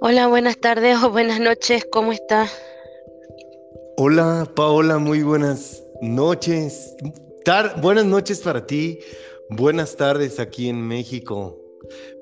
[0.00, 2.50] Hola, buenas tardes o buenas noches, ¿cómo está?
[3.96, 6.94] Hola, Paola, muy buenas noches.
[7.80, 8.98] buenas noches para ti,
[9.48, 11.58] buenas tardes aquí en México.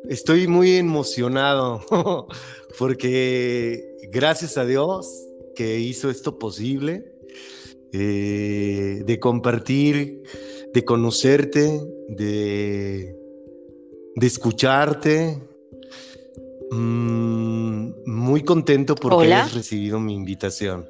[0.09, 1.81] Estoy muy emocionado
[2.79, 5.27] porque gracias a Dios
[5.57, 7.20] que hizo esto posible,
[7.93, 10.23] eh, de compartir,
[10.73, 13.17] de conocerte, de,
[14.17, 15.39] de escucharte,
[16.71, 20.89] Mm, muy contento porque has recibido mi invitación.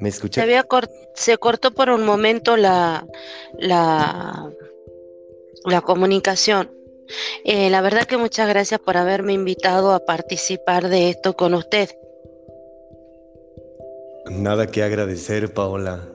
[0.00, 0.44] ¿Me escuchas?
[1.14, 3.06] Se, cortó por un momento la,
[3.56, 4.50] la,
[5.64, 6.72] la comunicación.
[7.44, 11.88] Eh, la verdad que muchas gracias por haberme invitado a participar de esto con usted.
[14.30, 16.06] Nada que agradecer, Paola.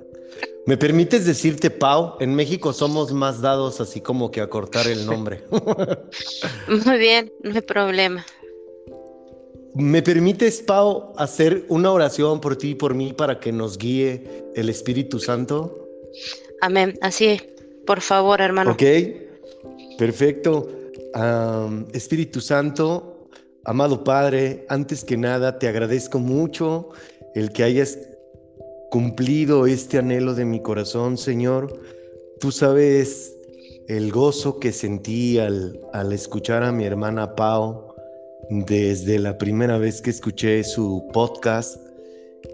[0.66, 2.16] ¿Me permites decirte, Pau?
[2.22, 5.44] En México somos más dados así como que a cortar el nombre.
[6.86, 8.26] Muy bien, no hay problema.
[9.76, 14.24] ¿Me permites, Pau, hacer una oración por ti y por mí para que nos guíe
[14.56, 15.90] el Espíritu Santo?
[16.62, 17.44] Amén, así es.
[17.86, 18.72] Por favor, hermano.
[18.72, 18.84] Ok,
[19.98, 20.70] perfecto.
[21.92, 23.28] Espíritu Santo,
[23.66, 26.90] amado Padre, antes que nada te agradezco mucho
[27.36, 27.98] el que hayas
[28.94, 31.82] cumplido este anhelo de mi corazón, Señor.
[32.40, 33.36] Tú sabes
[33.88, 37.96] el gozo que sentí al, al escuchar a mi hermana Pau
[38.52, 41.82] desde la primera vez que escuché su podcast.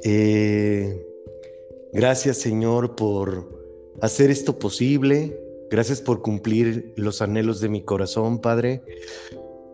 [0.06, 1.06] Eh,
[1.92, 5.38] gracias, Señor, por hacer esto posible.
[5.70, 8.82] Gracias por cumplir los anhelos de mi corazón, Padre.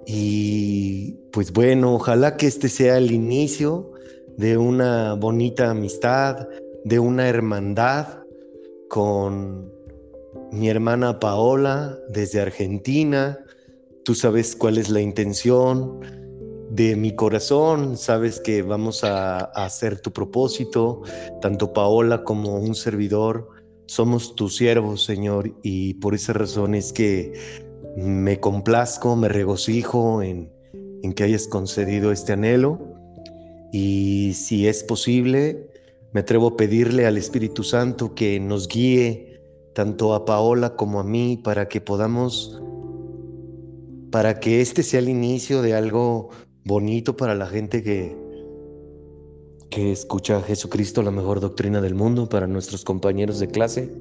[0.08, 3.92] Y pues bueno, ojalá que este sea el inicio
[4.38, 6.48] de una bonita amistad,
[6.84, 8.20] de una hermandad
[8.90, 9.72] con
[10.52, 13.40] mi hermana Paola desde Argentina.
[14.04, 16.00] Tú sabes cuál es la intención
[16.70, 21.02] de mi corazón, sabes que vamos a, hacer tu propósito,
[21.42, 23.50] tanto Paola como un servidor.
[23.88, 27.34] Somos tus siervos, Señor, y por esa razón es que
[27.96, 30.52] me complazco, me regocijo en,
[31.04, 32.95] en que hayas concedido este anhelo
[33.72, 35.70] y si es posible,
[36.14, 39.42] me atrevo a pedirle al Espíritu Santo que nos guíe
[39.74, 42.62] tanto a Paola como a mí para que podamos,
[44.12, 46.30] para que este sea el inicio de algo
[46.64, 48.16] bonito para la gente que,
[49.70, 53.92] que escucha a Jesucristo, la mejor doctrina del mundo, para nuestros compañeros de clase.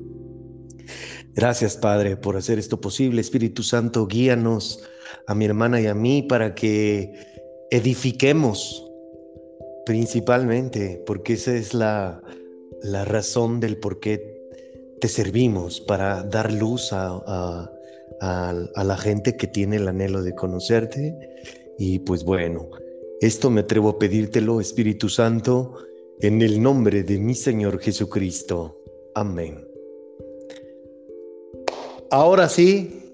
[1.34, 3.20] Gracias, Padre, por hacer esto posible.
[3.20, 4.84] Espíritu Santo, guíanos
[5.26, 7.12] a mi hermana y a mí para que
[7.72, 8.88] edifiquemos
[9.84, 12.22] Principalmente porque esa es la,
[12.82, 14.40] razón del por qué
[15.00, 17.70] te servimos, para dar luz a,
[18.20, 21.14] la gente que tiene el anhelo de conocerte.
[21.78, 22.70] Y pues bueno,
[23.20, 25.74] esto me atrevo a pedírtelo, Espíritu Santo,
[26.20, 28.80] en el nombre de mi Señor Jesucristo.
[29.14, 29.66] Amén.
[32.10, 33.12] Ahora sí.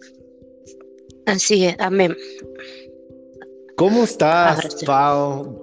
[1.26, 2.16] Así es, amén.
[3.76, 5.59] ¿Cómo estás, Pau?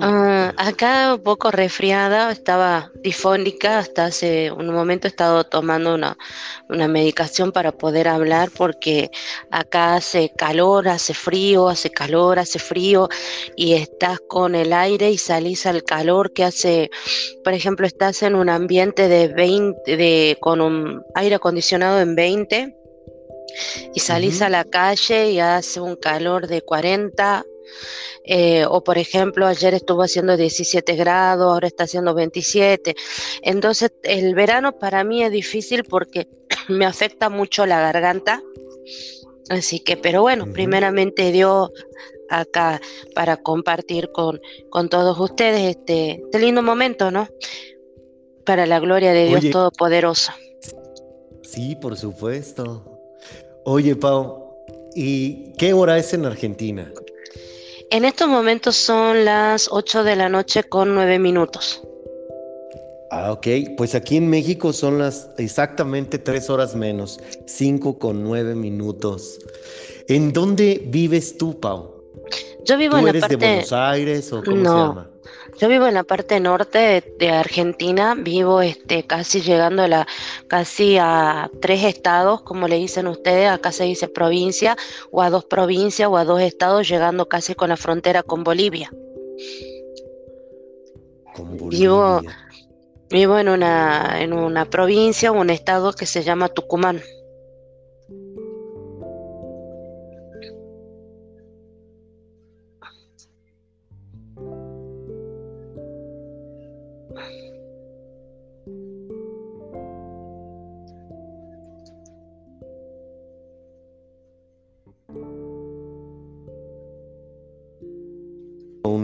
[0.00, 6.16] Ah, acá un poco resfriada, estaba difónica, hasta hace un momento he estado tomando una,
[6.68, 9.10] medicación para poder hablar porque
[9.50, 13.08] acá hace calor, hace frío, hace calor, hace frío
[13.56, 16.90] y estás con el aire y salís al calor que hace,
[17.42, 22.76] por ejemplo, estás en un ambiente de 20, de, con un aire acondicionado en 20
[23.94, 27.44] y salís a la calle y hace un calor de 40
[28.24, 32.94] eh, o por ejemplo, ayer estuvo haciendo 17 grados, ahora está haciendo 27.
[33.42, 36.28] Entonces, el verano para mí es difícil porque
[36.68, 38.42] me afecta mucho la garganta.
[39.50, 41.70] Así que, pero bueno, primeramente Dios
[42.30, 42.80] acá
[43.14, 47.28] para compartir con, con todos ustedes este, este, lindo momento, ¿no?
[48.46, 50.32] Para la gloria de Dios Todopoderoso.
[51.42, 52.84] Sí, por supuesto.
[53.64, 54.56] Oye, Pau,
[54.94, 56.92] ¿y qué hora es en Argentina?
[57.94, 61.80] En estos momentos son las 8 de la noche con 9 minutos.
[63.12, 63.46] Ah, ok.
[63.76, 69.38] Pues aquí en México son las exactamente 3 horas menos, 5 con 9 minutos.
[70.08, 72.02] ¿En dónde vives tú, Pau?
[72.64, 73.36] Yo vivo en la parte...
[73.36, 75.10] de Buenos Aires o cómo se llama?
[75.58, 80.06] Yo vivo en la parte norte de, Argentina, vivo este, casi llegando a la,
[80.48, 84.76] casi a tres estados, como le dicen ustedes, acá se dice provincia,
[85.12, 88.90] o a dos provincias o a dos estados, llegando casi con la frontera con Bolivia.
[91.34, 92.22] Con Bolivia.
[93.10, 97.00] Vivo en una, en una provincia, un estado que se llama Tucumán.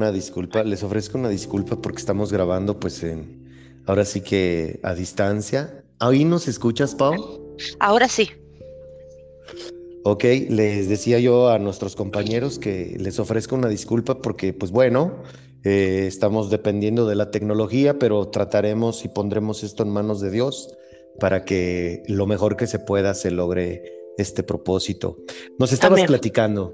[0.01, 4.95] Una disculpa, les ofrezco una disculpa porque estamos grabando pues en, ahora sí que a
[4.95, 5.85] distancia.
[5.99, 7.59] ¿Ahí nos escuchas, Pau?
[7.81, 8.31] Ahora sí.
[10.05, 15.23] Ok, les decía yo a nuestros compañeros que les ofrezco una disculpa porque pues bueno,
[15.65, 20.75] eh, estamos dependiendo de la tecnología, pero trataremos y pondremos esto en manos de Dios
[21.19, 23.83] para que lo mejor que se pueda se logre
[24.17, 25.19] este propósito.
[25.59, 26.73] Nos estabas platicando.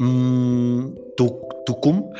[0.00, 0.94] Mm,
[1.66, 2.10] Tucum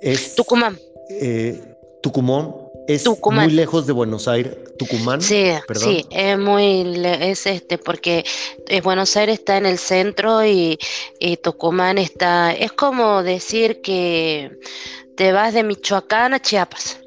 [0.00, 0.36] es.
[0.36, 0.78] Tucumán.
[1.10, 1.60] Eh,
[2.00, 2.54] Tucumán
[2.86, 4.56] es muy lejos de Buenos Aires.
[4.78, 5.20] Tucumán.
[5.20, 8.24] Sí, sí, es muy es este porque
[8.84, 10.78] Buenos Aires está en el centro y,
[11.42, 12.54] Tucumán está.
[12.54, 14.56] Es como decir que
[15.16, 17.00] te vas de Michoacán a Chiapas.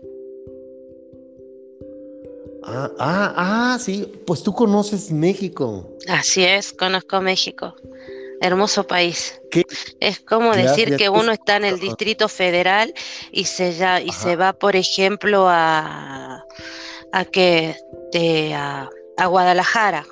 [2.66, 5.90] Ah, ah, ah, sí, pues tú conoces México.
[6.10, 7.74] Así es, conozco México
[8.42, 9.42] hermoso país.
[10.00, 12.94] Es como decir que uno está en el Distrito Federal
[13.32, 16.46] y se ya y se va, por ejemplo, a
[17.12, 17.76] a que
[18.12, 18.90] te, a,
[19.28, 20.06] Guadalajara,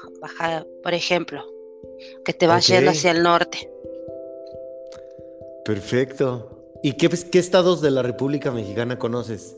[0.83, 1.41] por ejemplo,
[2.25, 3.71] que te va yendo hacia el norte.
[5.63, 6.51] Perfecto.
[6.83, 9.56] ¿Y qué, qué estados de la República Mexicana conoces?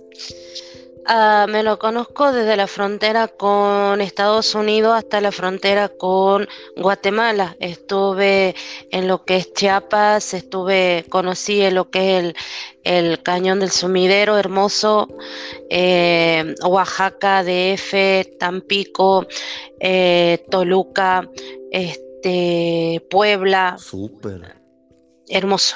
[1.11, 6.47] Ah, me lo conozco desde la frontera con Estados Unidos hasta la frontera con
[6.77, 7.57] Guatemala.
[7.59, 8.53] Estuve
[8.91, 12.33] en lo que es Chiapas, estuve, conocí en lo que es
[12.83, 15.07] el, Cañón del Sumidero, hermoso,
[15.71, 19.25] eh, Oaxaca, DF, Tampico,
[19.79, 21.27] eh, Toluca,
[21.71, 23.77] este, Puebla.
[23.79, 24.57] Súper.
[25.27, 25.75] Hermoso.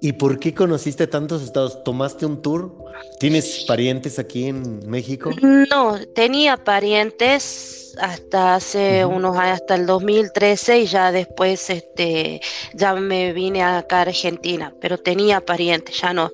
[0.00, 1.84] ¿Y por qué conociste tantos estados?
[1.84, 2.81] ¿Tomaste un tour?
[3.18, 5.30] ¿Tienes parientes aquí en México?
[5.42, 12.40] No, tenía parientes hasta hace unos años, hasta el 2013 y ya después este,
[12.74, 16.30] ya me vine acá a Argentina, pero tenía parientes, ya no.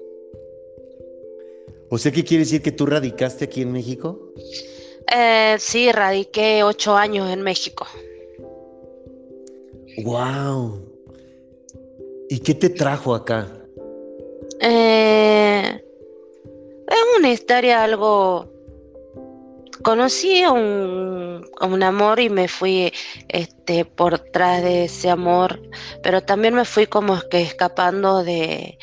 [1.90, 4.32] O sea, ¿qué quiere decir que tú radicaste aquí en México?
[5.14, 7.86] Eh, sí, radiqué ocho años en México.
[10.04, 10.84] ¡Wow!
[12.28, 13.48] ¿Y qué te trajo acá?
[14.60, 15.82] Eh,
[16.88, 18.52] es una historia algo...
[19.82, 22.92] Conocí a un, un, amor y me fui
[23.28, 25.62] este, por tras de ese amor,
[26.02, 28.76] pero también me fui como que escapando de,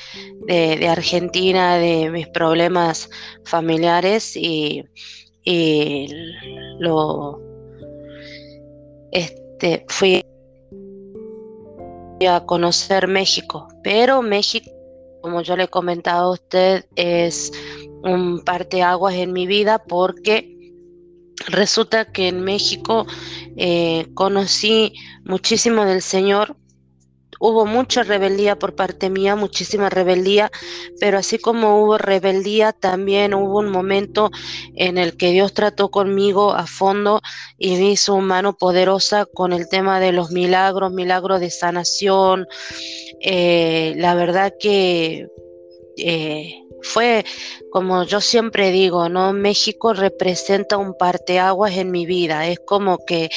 [0.48, 3.10] de, Argentina, de mis problemas
[3.44, 4.86] familiares y,
[5.44, 6.08] y
[6.80, 7.42] lo
[9.12, 10.24] este, fui
[12.26, 14.72] a conocer México, pero México
[15.26, 17.52] como yo le he comentado a usted, es
[18.06, 20.56] un parteaguas en mi vida porque
[21.48, 23.06] resulta que en México
[23.58, 24.94] eh, conocí
[25.26, 26.56] muchísimo del Señor,
[27.40, 30.52] hubo mucha rebeldía por parte mía, muchísima rebeldía,
[31.00, 34.32] pero así como hubo rebeldía, también hubo un momento
[34.76, 37.22] en el que Dios trató conmigo a fondo
[37.58, 42.48] y vi su mano poderosa con el tema de los milagros, milagros de sanación.
[43.22, 45.28] Eh, la verdad que
[45.98, 47.26] eh, fue,
[47.72, 49.34] como yo siempre digo, ¿no?
[49.34, 52.48] México representa un parteaguas en mi vida.
[52.48, 53.30] Es como que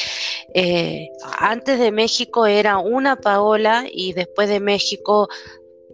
[0.55, 5.28] eh, antes de México era una Paola y después de México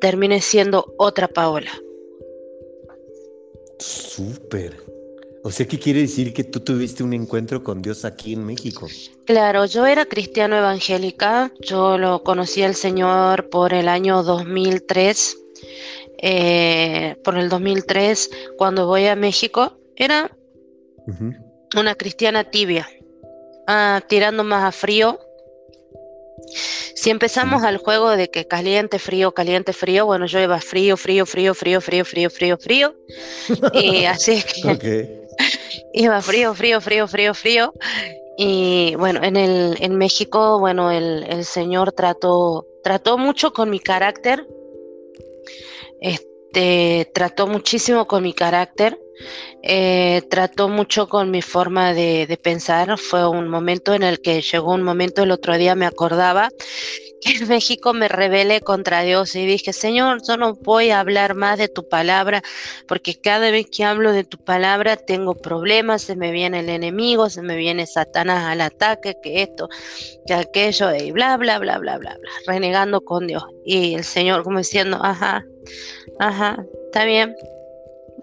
[0.00, 1.70] terminé siendo otra Paola.
[3.78, 4.76] Súper.
[5.46, 8.88] O sea, ¿qué quiere decir que tú tuviste un encuentro con Dios aquí en México?
[9.26, 15.37] Claro, yo era cristiano evangélica, yo lo conocí al Señor por el año 2003
[16.18, 20.30] eh, por el 2003, cuando voy a México, era
[21.76, 22.88] una cristiana tibia,
[23.66, 25.18] ah, tirando más a frío.
[26.94, 31.26] Si empezamos al juego de que caliente, frío, caliente, frío, bueno, yo iba frío, frío,
[31.26, 32.94] frío, frío, frío, frío, frío, frío.
[33.75, 35.25] y así es que
[35.92, 37.73] iba frío, frío, frío, frío, frío.
[38.37, 43.78] Y bueno, en, el, en México, bueno, el, el Señor trató, trató mucho con mi
[43.78, 44.47] carácter,
[46.04, 48.99] este, trató muchísimo con mi carácter
[49.62, 52.99] eh, trató mucho con mi forma de, pensar.
[52.99, 56.50] Fue un momento en el que llegó un momento, el otro día me acordaba
[57.25, 61.59] en México me rebelé contra Dios y dije, Señor, yo no voy a hablar más
[61.59, 62.43] de tu palabra,
[62.87, 67.31] porque cada vez que hablo de tu palabra tengo problemas, se me viene el enemigo,
[67.31, 69.69] se me viene Satanás al ataque, que esto,
[70.26, 73.45] que aquello, y bla, bla, bla, bla, bla, bla, renegando con Dios.
[73.64, 75.45] Y el Señor como diciendo, ajá,
[76.19, 77.35] ajá, está bien,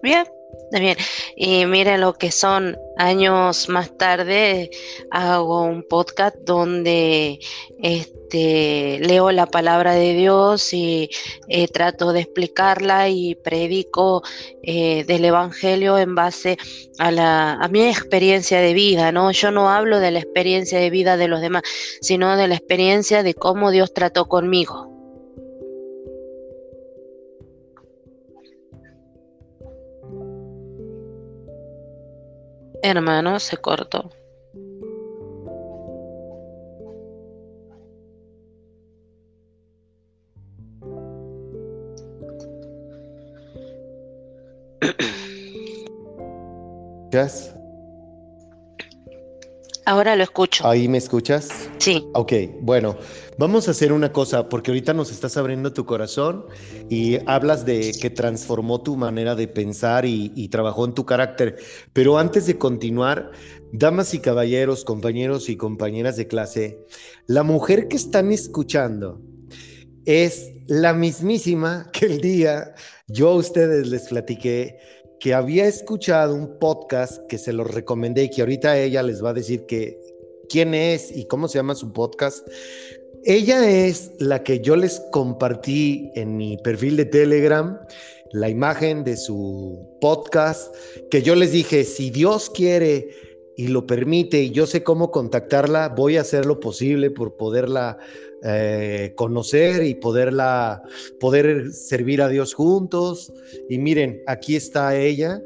[0.01, 0.25] bien,
[0.71, 0.95] Bien,
[1.35, 4.69] y mire lo que son años más tarde,
[5.11, 7.39] hago un podcast donde
[7.81, 11.09] este, leo la palabra de Dios y
[11.49, 14.23] eh, trato de explicarla y predico
[14.63, 16.57] eh, del Evangelio en base
[16.99, 19.31] a, la, a mi experiencia de vida, ¿no?
[19.31, 21.63] Yo no hablo de la experiencia de vida de los demás,
[21.99, 24.90] sino de la experiencia de cómo Dios trató conmigo.
[32.83, 34.09] Hermano, se cortó.
[47.11, 47.60] ¿Escuchas?
[49.85, 50.67] Ahora lo escucho.
[50.67, 51.69] ¿Ahí me escuchas?
[51.79, 52.07] Sí.
[52.13, 52.97] Ok, bueno,
[53.38, 56.45] vamos a hacer una cosa, porque ahorita nos estás abriendo tu corazón
[56.89, 61.57] y hablas de que transformó tu manera de pensar y, trabajó en tu carácter.
[61.93, 63.31] Pero antes de continuar,
[63.71, 66.85] damas y caballeros, compañeros y compañeras de clase,
[67.25, 69.19] la mujer que están escuchando
[70.05, 72.75] es la mismísima que el día
[73.07, 74.77] yo a ustedes les platiqué
[75.21, 79.29] que había escuchado un podcast que se lo recomendé y que ahorita ella les va
[79.29, 79.99] a decir que
[80.49, 82.47] quién es y cómo se llama su podcast.
[83.23, 87.79] Ella es la que yo les compartí en mi perfil de Telegram,
[88.31, 90.75] la imagen de su podcast,
[91.11, 93.09] que yo les dije, si Dios quiere
[93.55, 97.99] y lo permite y yo sé cómo contactarla, voy a hacer lo posible por poderla
[98.43, 100.81] eh, conocer y poderla,
[101.19, 103.31] poder servir a Dios juntos.
[103.69, 105.41] Y miren, aquí está ella.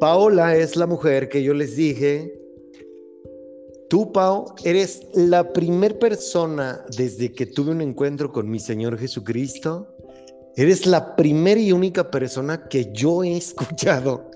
[0.00, 2.42] Paola es la mujer que yo les dije
[3.92, 9.86] Tú, Pau, eres la primer persona desde que tuve un encuentro con mi Señor Jesucristo.
[10.56, 14.30] Eres la primera y única persona que yo he escuchado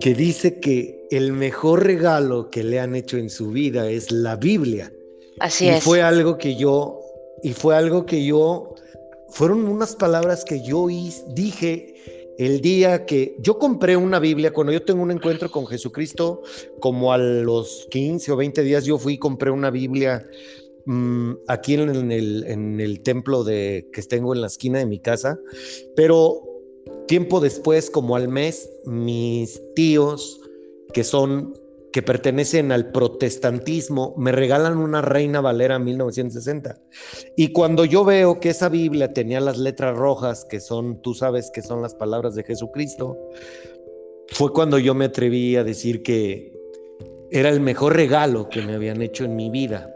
[0.00, 4.34] que dice que el mejor regalo que le han hecho en su vida es la
[4.34, 4.92] Biblia.
[5.40, 5.84] Así y es.
[5.84, 7.00] Fue algo que yo,
[7.42, 8.74] y fue algo que yo,
[9.30, 10.86] fueron unas palabras que yo
[11.28, 11.94] dije
[12.38, 16.42] el día que yo compré una Biblia, cuando yo tengo un encuentro con Jesucristo,
[16.78, 20.24] como a los 15 o 20 días yo fui y compré una Biblia
[20.84, 25.00] mm, aquí en el, en el templo de, que tengo en la esquina de mi
[25.00, 25.38] casa,
[25.96, 26.42] pero
[27.08, 30.40] tiempo después, como al mes, mis tíos,
[30.92, 31.58] que son
[31.92, 36.80] que pertenecen al protestantismo me regalan una Reina Valera 1960.
[37.36, 41.50] Y cuando yo veo que esa Biblia tenía las letras rojas, que son, tú sabes
[41.52, 43.16] que son las palabras de Jesucristo,
[44.28, 46.52] fue cuando yo me atreví a decir que
[47.30, 49.94] era el mejor regalo que me habían hecho en mi vida.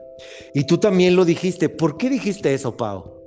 [0.55, 1.69] Y tú también lo dijiste.
[1.69, 3.23] ¿Por qué dijiste eso, Pau?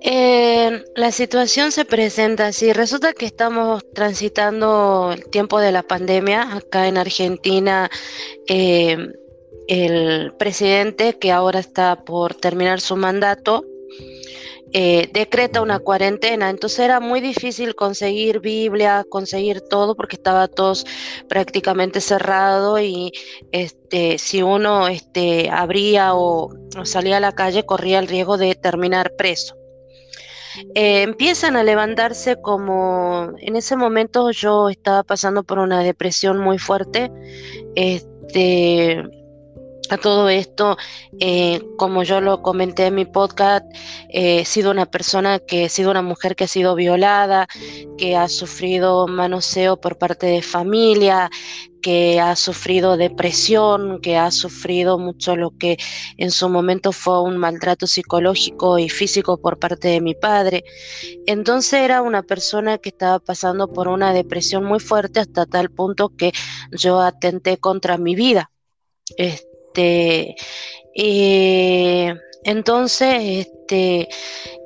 [0.00, 2.72] Eh, la situación se presenta así.
[2.72, 6.54] Resulta que estamos transitando el tiempo de la pandemia.
[6.54, 7.90] Acá en Argentina,
[8.46, 8.96] eh,
[9.66, 13.64] el presidente, que ahora está por terminar su mandato,
[14.72, 16.48] eh, decreta una cuarentena.
[16.50, 20.74] Entonces era muy difícil conseguir Biblia, conseguir todo, porque estaba todo
[21.28, 23.10] prácticamente cerrado y
[23.50, 26.50] este, si uno este, abría o
[26.84, 29.56] salía a la calle, corría el riesgo de terminar preso.
[30.74, 36.58] Eh, empiezan a levantarse como en ese momento yo estaba pasando por una depresión muy
[36.58, 37.10] fuerte.
[37.74, 39.02] Este,
[39.90, 40.76] a todo esto,
[41.18, 43.64] eh, como yo lo comenté en mi podcast,
[44.10, 47.46] eh, he sido una persona que he sido una mujer que ha sido violada,
[47.96, 51.30] que ha sufrido manoseo por parte de familia,
[51.80, 55.78] que ha sufrido depresión, que ha sufrido mucho lo que
[56.16, 60.64] en su momento fue un maltrato psicológico y físico por parte de mi padre.
[61.26, 66.10] Entonces era una persona que estaba pasando por una depresión muy fuerte hasta tal punto
[66.16, 66.32] que
[66.72, 68.50] yo atenté contra mi vida.
[69.16, 70.36] Este,
[72.44, 74.08] entonces, este,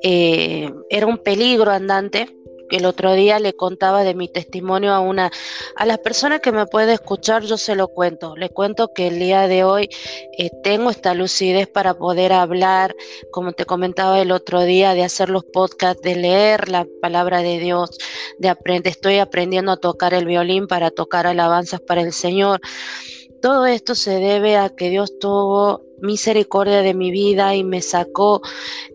[0.03, 2.42] eh, era un peligro andante
[2.77, 5.31] el otro día le contaba de mi testimonio a una,
[5.77, 8.37] a las personas que me puede escuchar, yo se lo cuento.
[8.37, 9.89] Le cuento que el día de hoy
[10.39, 12.95] eh, tengo esta lucidez para poder hablar,
[13.31, 17.59] como te comentaba el otro día, de hacer los podcasts, de leer la palabra de
[17.59, 17.99] Dios,
[18.39, 22.61] de aprender, estoy aprendiendo a tocar el violín para tocar alabanzas para el Señor.
[23.41, 28.43] Todo esto se debe a que Dios tuvo misericordia de mi vida y me sacó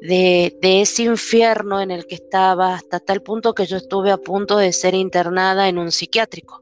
[0.02, 4.58] de, ese infierno en el que estaba hasta tal punto que yo estuve a punto
[4.58, 6.62] de ser internada en un psiquiátrico.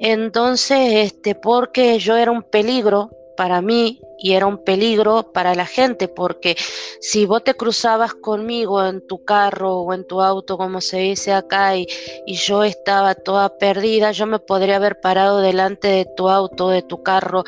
[0.00, 5.66] Entonces, este, porque yo era un peligro para mí y era un peligro para la
[5.66, 6.56] gente, porque
[7.00, 11.32] si vos te cruzabas conmigo en tu carro o en tu auto, como se dice
[11.32, 11.86] acá, y,
[12.26, 16.82] y yo estaba toda perdida, yo me podría haber parado delante de tu auto, de
[16.82, 17.44] tu carro,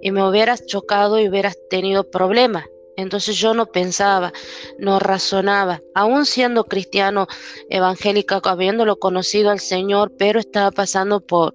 [0.00, 2.64] y me hubieras chocado y hubieras tenido problemas.
[3.00, 4.32] Entonces yo no pensaba,
[4.78, 7.26] no razonaba, aún siendo cristiano
[7.68, 11.54] evangélica, habiéndolo conocido al Señor, pero estaba pasando por,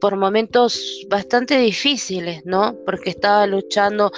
[0.00, 2.76] por momentos bastante difíciles, ¿no?
[2.84, 4.10] Porque estaba luchando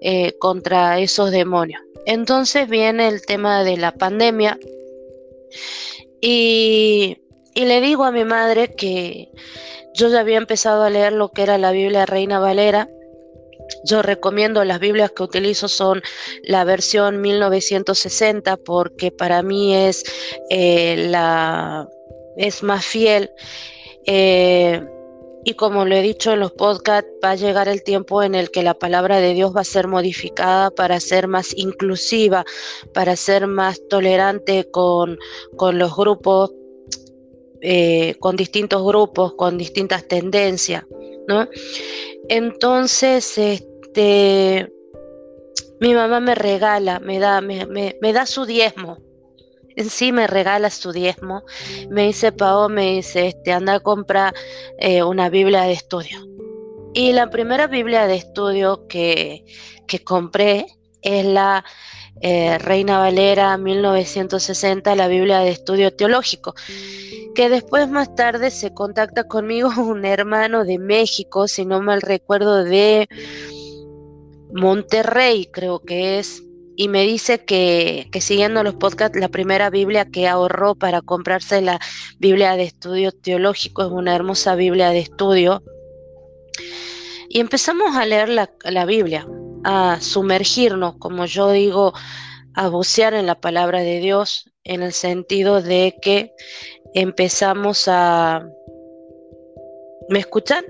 [0.00, 1.82] eh, contra esos demonios.
[2.06, 4.58] Entonces viene el tema de la pandemia
[6.20, 7.18] y,
[7.54, 9.30] y le digo a mi madre que
[9.94, 12.88] yo ya había empezado a leer lo que era la Biblia Reina Valera
[13.84, 16.02] yo recomiendo las Biblias que utilizo son
[16.42, 20.04] la versión 1960 porque para mí es
[20.50, 21.88] eh, la
[22.36, 23.30] es más fiel.
[24.06, 24.82] Eh,
[25.44, 28.50] y como lo he dicho en los podcasts, va a llegar el tiempo en el
[28.50, 32.44] que la palabra de Dios va a ser modificada para ser más inclusiva,
[32.92, 35.18] para ser más tolerante con,
[35.72, 36.52] los grupos,
[37.62, 40.84] eh, con distintos grupos, con distintas tendencias,
[41.26, 41.48] ¿no?
[42.30, 44.72] Entonces, este,
[45.80, 48.98] mi mamá me regala, me da, me, da su diezmo.
[49.74, 51.42] En sí me regala su diezmo.
[51.88, 54.32] Me dice, Pao, me dice, este, anda a comprar
[54.78, 56.24] eh, una Biblia de estudio.
[56.94, 59.44] Y la primera Biblia de estudio que,
[59.88, 60.66] que compré
[61.02, 61.64] es la
[62.20, 66.54] eh, Reina Valera 1960, la Biblia de estudio teológico
[67.34, 72.64] que después más tarde se contacta conmigo un hermano de México, si no mal recuerdo,
[72.64, 73.08] de
[74.52, 76.42] Monterrey, creo que es,
[76.76, 81.60] y me dice que, que, siguiendo los podcasts, la primera Biblia que ahorró para comprarse
[81.60, 81.78] la
[82.18, 85.62] Biblia de estudio teológico es una hermosa Biblia de estudio.
[87.28, 89.26] Y empezamos a leer la, la Biblia,
[89.64, 91.92] a sumergirnos, como yo digo,
[92.54, 96.32] a bucear en la palabra de Dios, en el sentido de que
[96.94, 98.46] empezamos a...
[100.08, 100.64] ¿Me escuchan?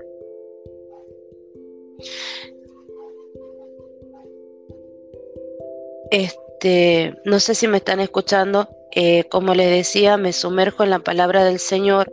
[6.11, 8.69] Este, no sé si me están escuchando.
[8.93, 12.11] Eh, como les decía, me sumerjo en la palabra del Señor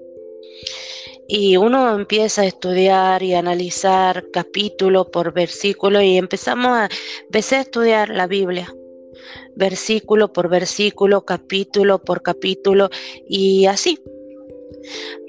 [1.29, 6.89] y uno empieza a estudiar y analizar capítulo por versículo y empezamos a
[7.25, 8.73] empecé a estudiar la Biblia
[9.59, 12.91] versículo por versículo, capítulo por capítulo
[13.29, 13.99] y así.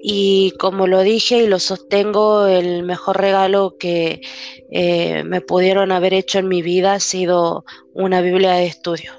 [0.01, 4.21] Y como lo dije y lo sostengo, el mejor regalo que
[4.71, 9.18] eh, me pudieron haber hecho en mi vida ha sido una Biblia de estudio.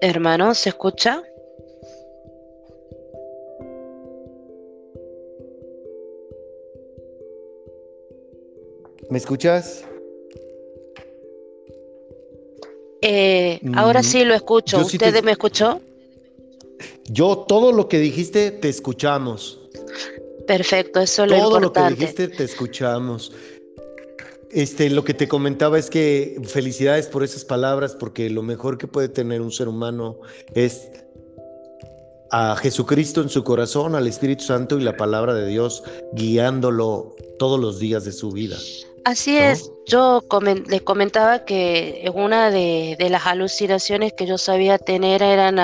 [0.00, 1.22] Hermano, ¿se escucha?
[9.10, 9.84] ¿Me escuchas?
[13.02, 14.78] Eh, ahora mm, sí lo escucho.
[14.80, 15.80] ¿Usted me escuchó?
[17.06, 19.58] Yo todo lo que dijiste te escuchamos.
[20.46, 21.74] Perfecto, eso es lo importante.
[21.74, 23.32] Todo lo que dijiste te escuchamos.
[24.50, 28.86] Este, lo que te comentaba es que felicidades por esas palabras, porque lo mejor que
[28.86, 30.20] puede tener un ser humano
[30.54, 30.90] es
[32.30, 35.82] a Jesucristo en su corazón, al Espíritu Santo y la palabra de Dios
[36.12, 38.56] guiándolo todos los días de su vida.
[39.04, 40.22] Así es, yo
[40.66, 45.58] le comentaba que una de, las alucinaciones que yo sabía tener eran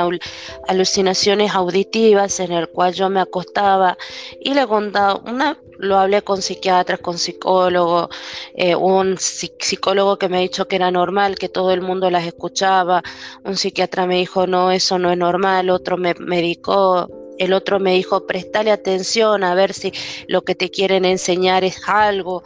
[0.66, 3.98] alucinaciones auditivas en el cual yo me acostaba
[4.40, 8.08] y le contaba, una lo hablé con psiquiatras, con psicólogos,
[8.54, 12.26] eh, un psicólogo que me ha dicho que era normal, que todo el mundo las
[12.26, 13.02] escuchaba,
[13.44, 17.08] un psiquiatra me dijo no, eso no es normal, otro me medicó,
[17.38, 19.92] el otro me dijo prestale atención a ver si
[20.28, 22.42] lo que te quieren enseñar es algo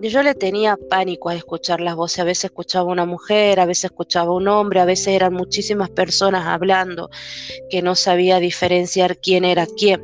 [0.00, 2.18] yo le tenía pánico a escuchar las voces.
[2.20, 6.46] A veces escuchaba una mujer, a veces escuchaba un hombre, a veces eran muchísimas personas
[6.46, 7.10] hablando
[7.70, 10.02] que no sabía diferenciar quién era quién.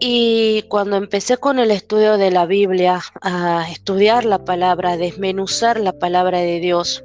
[0.00, 5.80] Y cuando empecé con el estudio de la Biblia, a estudiar la palabra, a desmenuzar
[5.80, 7.04] la palabra de Dios,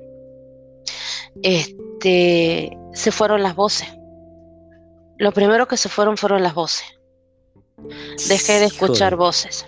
[1.41, 3.88] este, se fueron las voces.
[5.17, 6.86] Lo primero que se fueron fueron las voces.
[8.27, 9.65] Dejé de escuchar voces.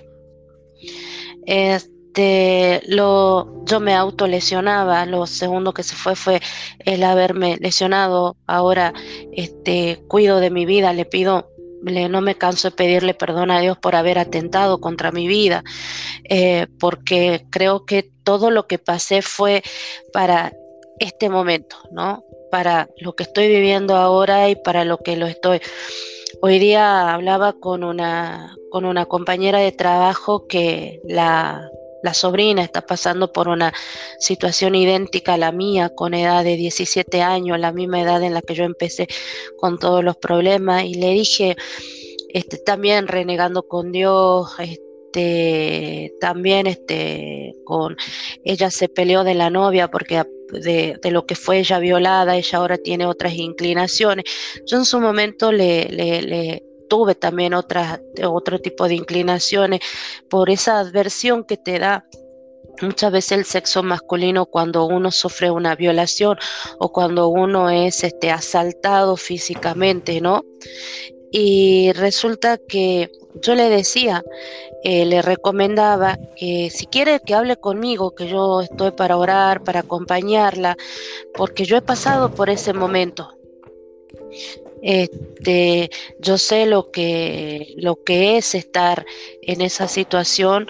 [1.47, 5.05] Este, lo, yo me autolesionaba.
[5.07, 6.41] Lo segundo que se fue fue
[6.79, 8.37] el haberme lesionado.
[8.45, 8.93] Ahora
[9.31, 13.77] este, cuido de mi vida, le pido no me canso de pedirle perdón a Dios
[13.77, 15.63] por haber atentado contra mi vida,
[16.23, 19.63] eh, porque creo que todo lo que pasé fue
[20.11, 20.53] para
[20.99, 22.23] este momento, ¿no?
[22.51, 25.61] Para lo que estoy viviendo ahora y para lo que lo estoy.
[26.41, 31.69] Hoy día hablaba con una, con una compañera de trabajo que la,
[32.05, 33.73] la sobrina está pasando por una
[34.19, 38.43] situación idéntica a la mía, con edad de 17 años, la misma edad en la
[38.43, 39.07] que yo empecé
[39.57, 41.55] con todos los problemas, y le dije,
[42.29, 47.97] este, también renegando con Dios, este, también este, con
[48.43, 52.77] ella se peleó de la novia porque de, lo que fue ella violada, ella ahora
[52.77, 54.25] tiene otras inclinaciones.
[54.67, 59.81] Yo en su momento le, le tuve también otras, otro tipo de inclinaciones
[60.29, 62.05] por esa adversión que te da
[62.81, 66.37] muchas veces el sexo masculino cuando uno sufre una violación
[66.79, 70.43] o cuando uno es este, asaltado físicamente, ¿no?
[71.31, 74.23] Y resulta que yo le decía,
[74.83, 79.81] eh, le recomendaba que si quiere que hable conmigo, que yo estoy para orar, para
[79.81, 80.77] acompañarla,
[81.33, 83.37] porque yo he pasado por ese momento.
[84.87, 89.03] Este, yo sé lo que, lo que es estar
[89.41, 90.67] en esa situación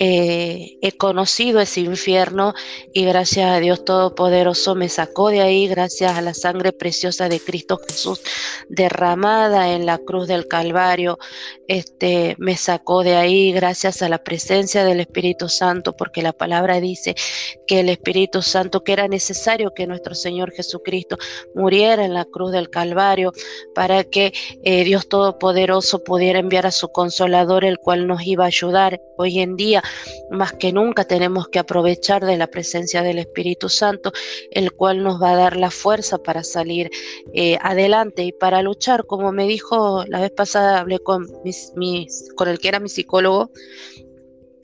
[0.00, 2.54] eh, he conocido ese infierno
[2.92, 7.40] y gracias a Dios Todopoderoso me sacó de ahí, gracias a la sangre preciosa de
[7.40, 8.20] Cristo Jesús
[8.68, 11.18] derramada en la cruz del Calvario,
[11.66, 16.80] este, me sacó de ahí gracias a la presencia del Espíritu Santo, porque la palabra
[16.80, 17.14] dice
[17.66, 21.18] que el Espíritu Santo, que era necesario que nuestro Señor Jesucristo
[21.54, 23.32] muriera en la cruz del Calvario
[23.74, 24.32] para que
[24.62, 29.00] eh, Dios Todopoderoso pudiera enviar a su consolador, el cual nos iba a ayudar.
[29.16, 29.82] Hoy en día
[30.30, 34.12] más que nunca tenemos que aprovechar de la presencia del Espíritu Santo,
[34.50, 36.90] el cual nos va a dar la fuerza para salir
[37.32, 39.06] eh, adelante y para luchar.
[39.06, 41.26] Como me dijo la vez pasada, hablé con,
[42.36, 43.50] con el que era mi psicólogo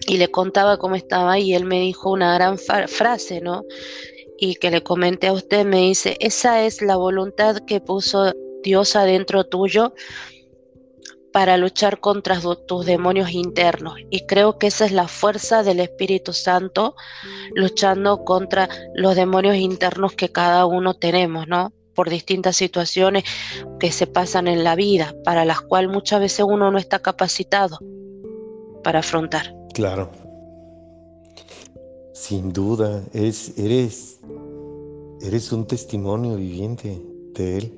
[0.07, 3.65] y le contaba cómo estaba y él me dijo una gran frase, ¿no?
[4.39, 8.33] Y que le comenté a usted, me dice, esa es la voluntad que puso
[8.63, 9.95] Dios adentro tuyo
[11.35, 13.95] para luchar contra tus demonios internos.
[14.09, 16.95] Y creo que esa es la fuerza del Espíritu Santo
[17.57, 21.73] luchando contra los demonios internos que cada uno tenemos, ¿no?
[21.93, 23.25] Por distintas situaciones
[23.81, 27.81] que se pasan en la vida, para las cuales muchas veces uno no está capacitado
[28.85, 29.53] para afrontar.
[29.75, 30.13] Claro.
[32.13, 34.21] Sin duda, es, eres,
[35.21, 37.73] eres un testimonio viviente de Él.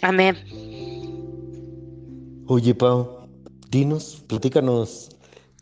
[0.00, 0.36] Amén.
[2.48, 3.28] Oye, Pau,
[3.70, 5.08] dinos, platícanos,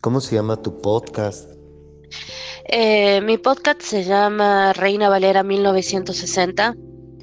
[0.02, 1.48] ¿cómo se llama tu podcast?
[2.68, 6.76] Eh, mi podcast se llama Reina Valera 1960.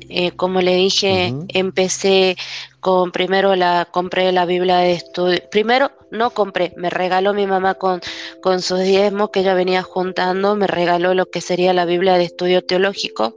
[0.10, 2.38] Eh, como le dije, empecé
[2.80, 5.40] con primero la compré la Biblia de estudio.
[5.52, 8.02] Primero no compré, me regaló mi mamá con,
[8.42, 12.24] con sus diezmos que ella venía juntando, me regaló lo que sería la Biblia de
[12.24, 13.36] estudio teológico.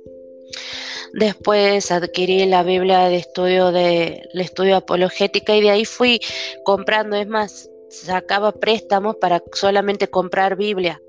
[1.16, 6.20] Después adquirí la Biblia de estudio de estudio apologética y de ahí fui
[6.64, 11.00] comprando, es más, sacaba préstamos para solamente comprar Biblia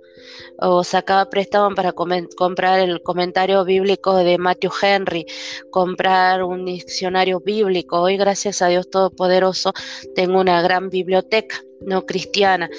[0.60, 5.26] o sacaba préstamos para comprar el comentario bíblico de Matthew Henry,
[5.72, 8.02] comprar un diccionario bíblico.
[8.02, 9.74] Hoy, gracias a Dios Todopoderoso,
[10.14, 12.70] tengo una gran biblioteca no cristiana.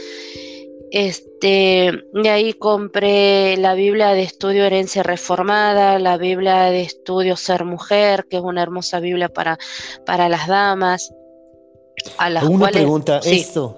[1.36, 7.64] Este, y ahí compré la Biblia de Estudio Herencia Reformada, la Biblia de Estudio Ser
[7.64, 9.58] Mujer, que es una hermosa Biblia para,
[10.06, 11.12] para las damas.
[12.16, 13.76] A las una pregunta, esto,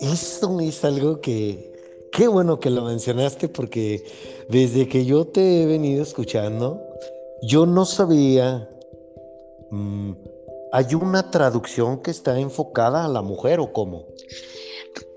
[0.00, 1.72] esto es algo que,
[2.12, 4.04] qué bueno que lo mencionaste porque
[4.50, 6.82] desde que yo te he venido escuchando,
[7.42, 8.68] yo no sabía,
[9.70, 10.12] mm,
[10.72, 14.04] ¿hay una traducción que está enfocada a la mujer o cómo?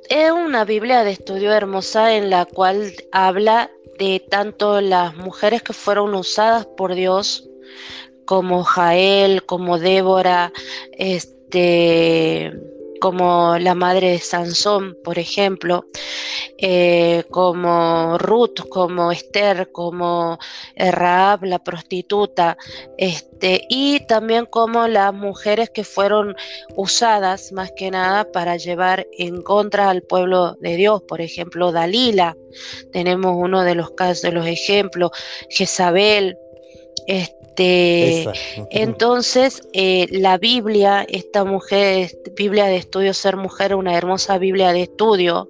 [0.09, 5.73] Es una Biblia de estudio hermosa en la cual habla de tanto las mujeres que
[5.73, 7.49] fueron usadas por Dios
[8.23, 10.53] como Jael, como Débora,
[10.93, 12.53] este,
[12.99, 15.85] como la madre de Sansón, por ejemplo,
[16.57, 20.39] eh, como Ruth, como Esther, como
[20.75, 22.57] Raab, la prostituta,
[22.97, 26.35] este, y también como las mujeres que fueron
[26.75, 32.35] usadas más que nada para llevar en contra al pueblo de Dios, por ejemplo, Dalila,
[32.91, 35.11] tenemos uno de los casos, de los ejemplos,
[35.49, 36.37] Jezabel,
[37.05, 44.37] este, este, entonces, eh, la Biblia, esta mujer, Biblia de estudio Ser Mujer, una hermosa
[44.37, 45.47] Biblia de estudio,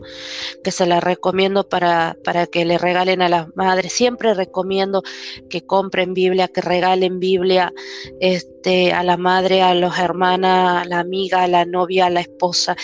[0.63, 3.93] que se la recomiendo para, para que le regalen a las madres.
[3.93, 5.04] Siempre recomiendo
[5.50, 7.74] que compren Biblia, que regalen Biblia
[8.20, 12.22] este, a la madre, a las hermanas, a la amiga, a la novia, a la
[12.22, 12.76] esposa.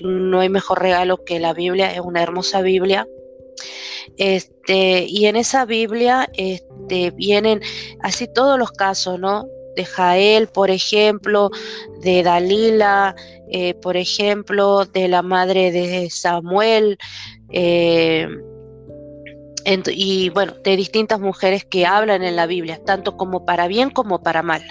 [0.00, 3.06] No hay mejor regalo que la Biblia, es una hermosa Biblia
[4.16, 7.60] este, y en esa Biblia este, vienen
[8.00, 9.46] así todos los casos, ¿no?
[9.76, 11.50] De Jael, por ejemplo,
[12.00, 13.14] de Dalila,
[13.50, 16.98] eh, por ejemplo, de la madre de Samuel,
[17.50, 18.28] eh,
[19.86, 24.22] y bueno, de distintas mujeres que hablan en la Biblia, tanto como para bien como
[24.22, 24.62] para mal.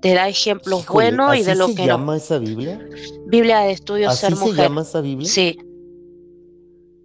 [0.00, 2.78] Te da ejemplos buenos y de lo que se llama esa Biblia?
[3.26, 4.54] Biblia de estudio ser mujer.
[4.54, 5.28] se llama esa Biblia?
[5.28, 5.58] Sí.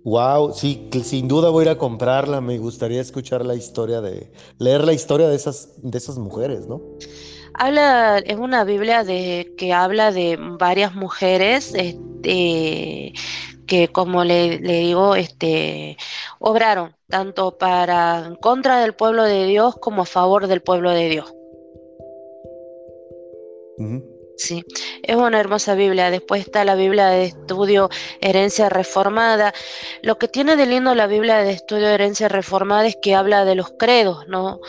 [0.04, 2.42] Wow, sí, sin duda voy a ir a comprarla.
[2.42, 6.82] Me gustaría escuchar la historia de, leer la historia de esas, de esas mujeres, ¿no?
[7.54, 13.14] Habla, es una Biblia de que habla de varias mujeres, este,
[13.68, 15.98] que como le, digo, este,
[16.40, 21.10] obraron tanto para en contra del pueblo de Dios como a favor del pueblo de
[21.10, 21.34] Dios.
[24.44, 24.66] Sí,
[25.04, 26.10] es una hermosa Biblia.
[26.10, 29.54] Después está la Biblia de estudio Herencia Reformada.
[30.02, 33.54] Lo que tiene de lindo la Biblia de estudio Herencia Reformada es que habla de
[33.54, 34.60] los credos, ¿no?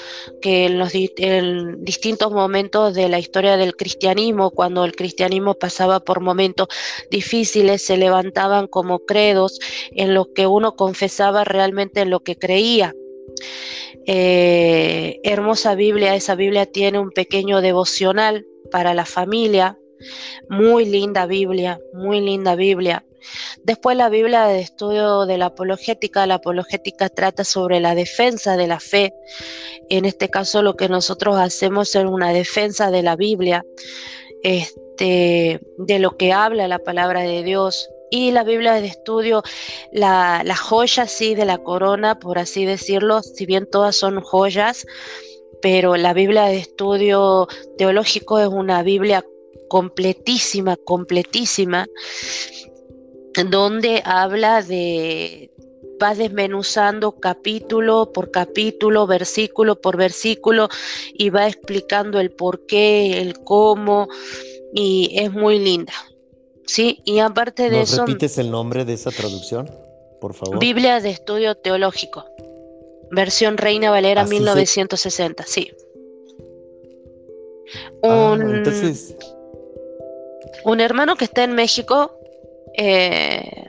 [0.42, 6.20] Que en los distintos momentos de la historia del cristianismo, cuando el cristianismo pasaba por
[6.20, 6.68] momentos
[7.10, 9.58] difíciles, se levantaban como credos
[9.92, 12.94] en lo que uno confesaba realmente en lo que creía.
[14.06, 19.78] Eh, hermosa Biblia, esa Biblia tiene un pequeño devocional para la familia.
[20.48, 23.04] Muy linda Biblia, muy linda Biblia.
[23.62, 26.26] Después la Biblia de estudio de la apologética.
[26.26, 29.12] La apologética trata sobre la defensa de la fe.
[29.88, 33.64] En este caso lo que nosotros hacemos es una defensa de la Biblia,
[34.42, 37.88] este, de lo que habla la palabra de Dios.
[38.14, 39.42] Y la Biblia de estudio,
[39.90, 44.84] la, joya sí de la corona, por así decirlo, si bien todas son joyas,
[45.62, 47.48] pero la Biblia de estudio
[47.78, 49.24] teológico es una Biblia
[49.70, 51.86] completísima, completísima,
[53.46, 55.50] donde habla de,
[56.00, 60.68] va desmenuzando capítulo por capítulo, versículo por versículo,
[61.14, 64.08] y va explicando el por qué, el cómo,
[64.74, 65.94] y es muy linda.
[66.66, 67.00] ¿Sí?
[67.04, 68.06] Y aparte de eso...
[68.06, 69.70] ¿Repites el nombre de esa traducción,
[70.20, 70.58] por favor?
[70.58, 72.24] Biblia de estudio teológico.
[73.10, 75.70] Versión Reina Valera 1960, sí.
[78.02, 79.16] Ah, un, entonces...
[80.64, 82.18] un hermano que está en México,
[82.76, 83.61] eh,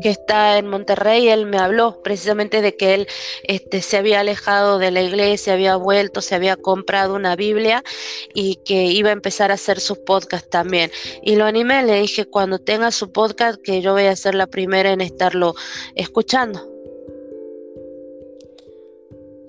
[0.00, 3.08] que está en Monterrey, él me habló precisamente de que él
[3.44, 7.82] este, se había alejado de la iglesia, había vuelto, se había comprado una Biblia
[8.34, 10.90] y que iba a empezar a hacer sus podcasts también.
[11.22, 14.46] Y lo animé, le dije, cuando tenga su podcast, que yo voy a ser la
[14.46, 15.54] primera en estarlo
[15.94, 16.76] escuchando.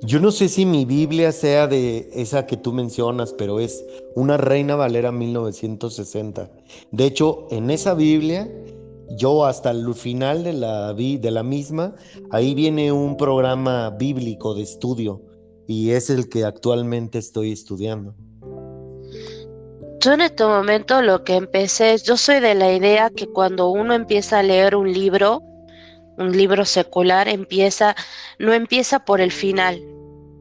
[0.02, 3.84] Yo no sé si mi Biblia sea de esa que tú mencionas, pero es
[4.14, 6.52] una Reina Valera 1960.
[6.92, 8.48] De hecho, en esa Biblia,
[9.12, 11.96] yo hasta el final de la, de la misma,
[12.32, 15.22] ahí viene un programa bíblico de estudio
[15.68, 18.16] y es el que actualmente estoy estudiando.
[20.00, 23.94] Yo en este momento lo que empecé, yo soy de la idea que cuando uno
[23.94, 25.42] empieza a leer un libro,
[26.18, 27.96] un libro secular empieza,
[28.40, 29.82] no empieza por el final,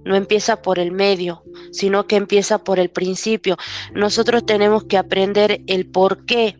[0.04, 3.56] no empieza por el medio, sino que empieza por el principio.
[3.94, 6.56] Nosotros tenemos que aprender el porqué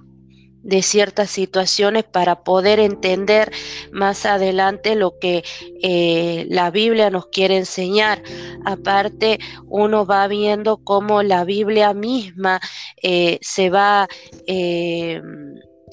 [0.67, 3.53] de ciertas situaciones para poder entender
[3.93, 5.45] más adelante lo que
[5.81, 8.21] eh, la Biblia nos quiere enseñar.
[8.65, 12.61] Aparte, uno va viendo cómo la Biblia misma
[13.01, 14.09] eh, se va...
[14.47, 15.23] Eh,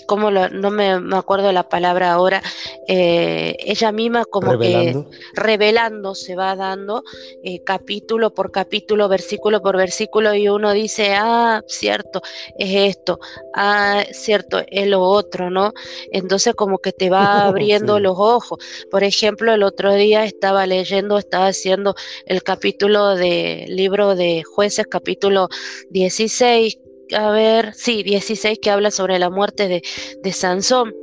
[0.08, 2.42] como no me, acuerdo la palabra ahora,
[2.88, 7.04] eh, ella misma como que revelando se va dando
[7.44, 12.22] eh, capítulo por capítulo, versículo por versículo, y uno dice, ah, cierto,
[12.58, 13.20] es esto,
[13.54, 15.74] ah, cierto, es lo otro, ¿no?
[16.12, 18.60] Entonces como que te va abriendo los ojos.
[18.90, 24.88] Por ejemplo, el otro día estaba leyendo, estaba haciendo el capítulo del libro de jueces,
[24.88, 25.50] capítulo
[25.92, 26.80] 16,
[27.16, 29.82] a ver, sí, 16 que habla sobre la muerte de,
[30.22, 30.94] de Sansón.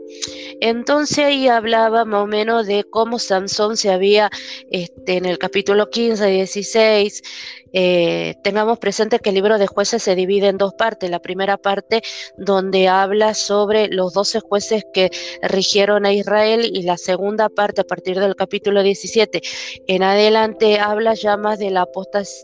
[0.61, 4.31] Entonces ahí hablaba más o menos de cómo Sansón se había,
[4.71, 7.23] este, en el capítulo 15, 16,
[7.73, 11.11] eh, tengamos presente que el libro de jueces se divide en dos partes.
[11.11, 12.03] La primera parte
[12.37, 15.11] donde habla sobre los doce jueces que
[15.43, 19.41] rigieron a Israel y la segunda parte a partir del capítulo 17
[19.87, 21.87] en adelante habla ya más de la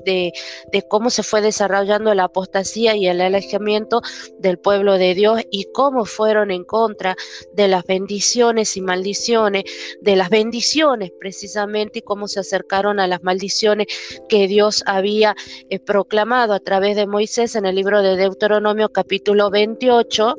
[0.04, 0.32] de,
[0.72, 4.02] de cómo se fue desarrollando la apostasía y el alejamiento
[4.38, 7.16] del pueblo de Dios y cómo fueron en contra
[7.56, 9.64] de las bendiciones y maldiciones,
[10.00, 13.86] de las bendiciones precisamente y cómo se acercaron a las maldiciones
[14.28, 15.34] que Dios había
[15.70, 20.36] eh, proclamado a través de Moisés en el libro de Deuteronomio capítulo 28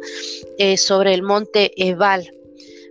[0.60, 2.32] eh, sobre el monte Ebal.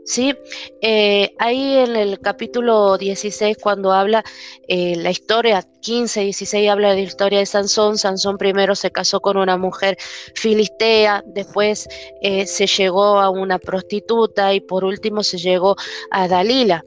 [0.07, 0.35] ¿Sí?
[0.81, 4.25] Eh, ahí en el capítulo 16, cuando habla
[4.69, 7.99] la historia, 15, 16, habla de la historia de Sansón.
[7.99, 9.97] Sansón primero se casó con una mujer
[10.35, 11.89] filistea, después
[12.21, 15.77] se llegó a una prostituta y por último se llegó
[16.11, 16.83] a Dalila.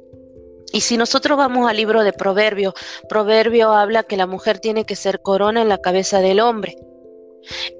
[0.72, 2.74] Y si nosotros vamos al libro de Proverbio,
[3.08, 6.76] Proverbio habla que la mujer tiene que ser corona en la cabeza del hombre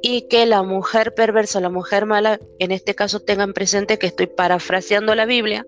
[0.02, 4.28] y que la mujer perversa, la mujer mala, en este caso tengan presente que estoy
[4.28, 5.66] parafraseando la Biblia,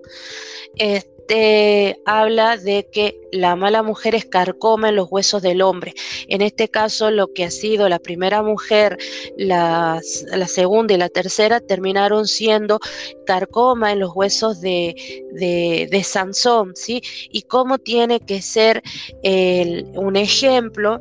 [0.75, 5.93] este, habla de que la mala mujer es carcoma en los huesos del hombre.
[6.27, 8.97] En este caso, lo que ha sido la primera mujer,
[9.37, 10.01] la,
[10.47, 12.79] segunda y la tercera terminaron siendo
[13.25, 14.95] carcoma en los huesos de,
[15.31, 17.01] de, Sansón, ¿sí?
[17.31, 18.81] Y cómo tiene que ser
[19.23, 20.99] un ejemplo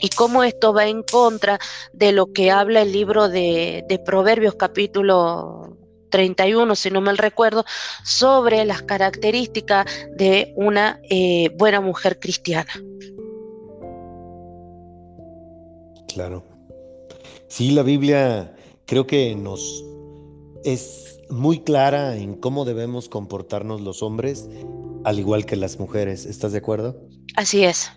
[0.00, 1.58] y cómo esto va en contra
[1.92, 5.76] de lo que habla el libro de, de Proverbios capítulo
[6.10, 7.64] 31, si no mal recuerdo,
[8.04, 12.72] sobre las características de una eh, buena mujer cristiana.
[16.08, 16.44] Claro.
[17.48, 18.54] Sí, la Biblia
[18.86, 19.84] creo que nos
[20.64, 24.48] es muy clara en cómo debemos comportarnos los hombres,
[25.04, 26.26] al igual que las mujeres.
[26.26, 26.96] ¿Estás de acuerdo?
[27.36, 27.90] Así es.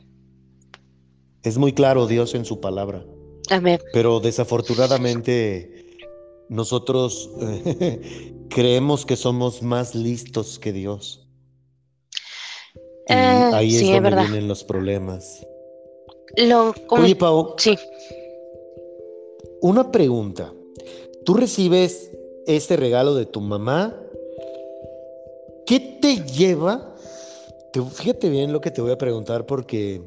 [1.44, 3.06] Es muy claro Dios en su palabra.
[3.50, 3.80] Amén.
[3.94, 5.86] Pero desafortunadamente
[6.50, 7.30] nosotros
[8.50, 11.28] creemos que somos más listos que Dios.
[13.08, 15.46] Y eh, ahí es donde vienen los problemas.
[16.90, 17.56] Oye, Pau.
[17.58, 17.78] Sí.
[19.62, 20.54] Una pregunta.
[21.26, 22.12] Tú recibes
[22.46, 23.96] este regalo de tu mamá.
[25.66, 26.96] ¿Qué te lleva?
[27.94, 30.02] fíjate bien lo que te voy a preguntar porque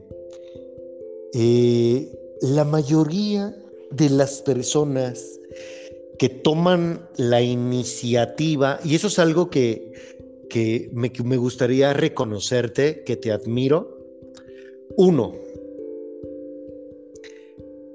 [1.34, 3.56] eh, la mayoría
[3.90, 5.40] de las personas
[6.18, 9.92] que toman la iniciativa, y eso es algo que,
[10.92, 13.98] me, me gustaría reconocerte, que te admiro.
[14.96, 15.34] Uno,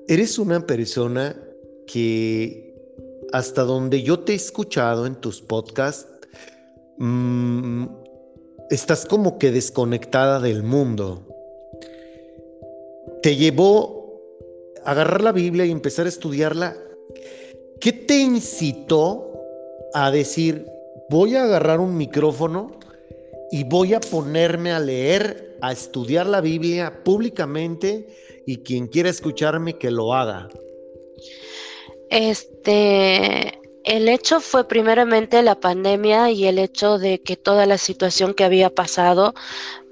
[0.07, 1.39] eres una persona
[1.85, 2.67] que
[3.33, 6.07] hasta donde yo te he escuchado en tus podcasts,
[6.97, 7.85] mm,
[8.69, 11.27] estás como que desconectada del mundo.
[13.21, 14.21] Te llevó
[14.83, 16.75] a agarrar la Biblia y empezar a estudiarla
[17.79, 19.31] ¿Qué te incitó
[19.93, 20.65] a decir,
[21.09, 22.71] voy a agarrar un micrófono
[23.51, 28.07] y voy a ponerme a leer, a estudiar la Biblia públicamente
[28.45, 30.49] y quien quiera escucharme que lo haga?
[32.09, 38.33] Este, el hecho fue primeramente la pandemia y el hecho de que toda la situación
[38.33, 39.33] que había pasado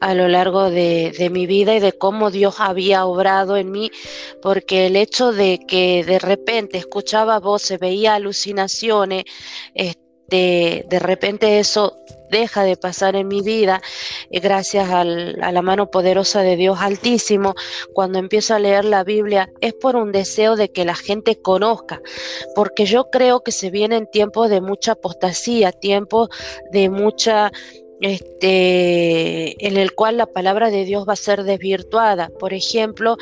[0.02, 3.92] a lo largo de, mi vida y de cómo Dios había obrado en mí,
[4.42, 9.24] porque el hecho de que de repente escuchaba voces, veía alucinaciones,
[9.74, 11.98] este, de repente eso
[12.30, 13.82] deja de pasar en mi vida
[14.30, 17.56] eh, gracias a la mano poderosa de Dios Altísimo.
[17.94, 22.02] Cuando empiezo a leer la Biblia es por un deseo de que la gente conozca,
[22.56, 26.30] porque yo creo que se vienen tiempos de mucha apostasía, tiempos
[26.72, 27.52] de mucha
[28.02, 32.30] este, en el cual la palabra de Dios va a ser desvirtuada.
[32.40, 33.18] Por ejemplo,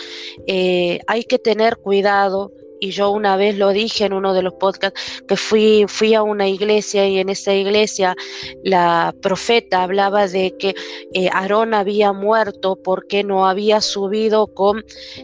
[0.47, 2.51] eh, hay que tener cuidado
[2.83, 6.21] y yo una vez lo dije en uno de los podcasts, que fui, fui a
[6.21, 8.13] una iglesia y en esa iglesia
[8.61, 10.75] la profeta hablaba de que
[11.13, 14.83] eh, Aarón había muerto porque no había subido con,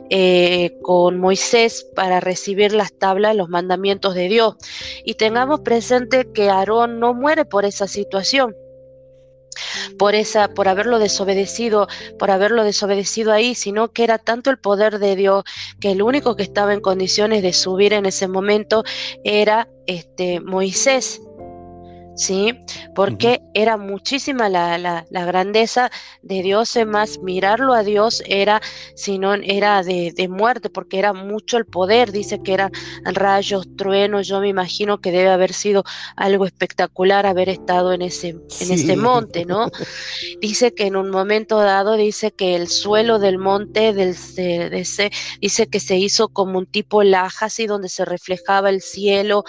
[0.10, 4.56] eh, con Moisés para recibir las tablas, los mandamientos de Dios.
[5.04, 8.56] Y tengamos presente que Aarón no muere por esa situación
[9.98, 15.00] por esa, por haberlo desobedecido, por haberlo desobedecido ahí, sino que era tanto el poder
[15.00, 15.44] de Dios
[15.80, 18.84] que el único que estaba en condiciones de subir en ese momento
[19.24, 21.22] era este Moisés.
[22.20, 22.54] ¿Sí?
[22.96, 25.90] Porque era muchísima la, la, grandeza
[26.22, 28.62] de Dios, es más, mirarlo a Dios era,
[28.94, 32.72] sino era de, de, muerte, porque era mucho el poder, dice que eran
[33.06, 35.86] rayos, truenos, yo me imagino que debe haber sido
[36.18, 38.30] algo espectacular haber estado en ese,
[38.60, 39.72] en ese monte, ¿no?
[40.42, 45.10] Dice que en un momento dado, dice que el suelo del monte, del, de, ese,
[45.40, 49.46] dice que se hizo como un tipo laja, así donde se reflejaba el cielo,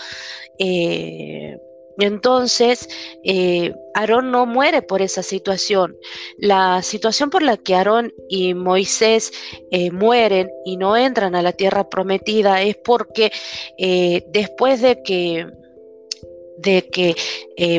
[0.60, 1.58] eh,
[2.00, 2.88] entonces,
[3.24, 5.96] eh, Aarón no muere por esa situación.
[6.38, 9.32] La situación por la que Aarón y Moisés
[9.70, 13.32] eh, mueren y no entran a la tierra prometida es porque
[13.78, 15.46] eh, después de que
[16.62, 17.16] de que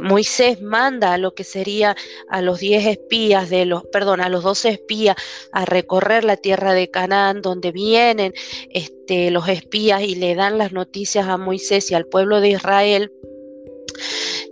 [0.01, 1.95] Moisés manda a lo que sería
[2.29, 5.15] a los diez espías de los, perdón, a los doce espías
[5.51, 8.33] a recorrer la tierra de Canaán, donde vienen
[8.71, 13.11] este, los espías y le dan las noticias a Moisés y al pueblo de Israel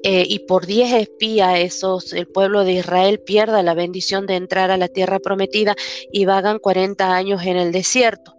[0.04, 4.72] eh, y por diez espías esos, el pueblo de Israel pierda la bendición de entrar
[4.72, 5.76] a la tierra prometida
[6.12, 8.36] y vagan 40 años en el desierto.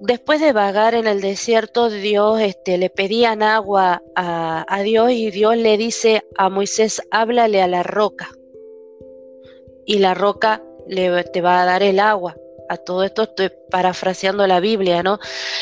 [0.00, 5.30] Después de vagar en el desierto, Dios este, le pedían agua a, a Dios y
[5.30, 8.28] Dios le dice a Moisés, háblale a la roca.
[9.86, 12.36] Y la roca le, te va a dar el agua
[12.68, 15.18] a todo esto estoy parafraseando la Biblia, ¿no?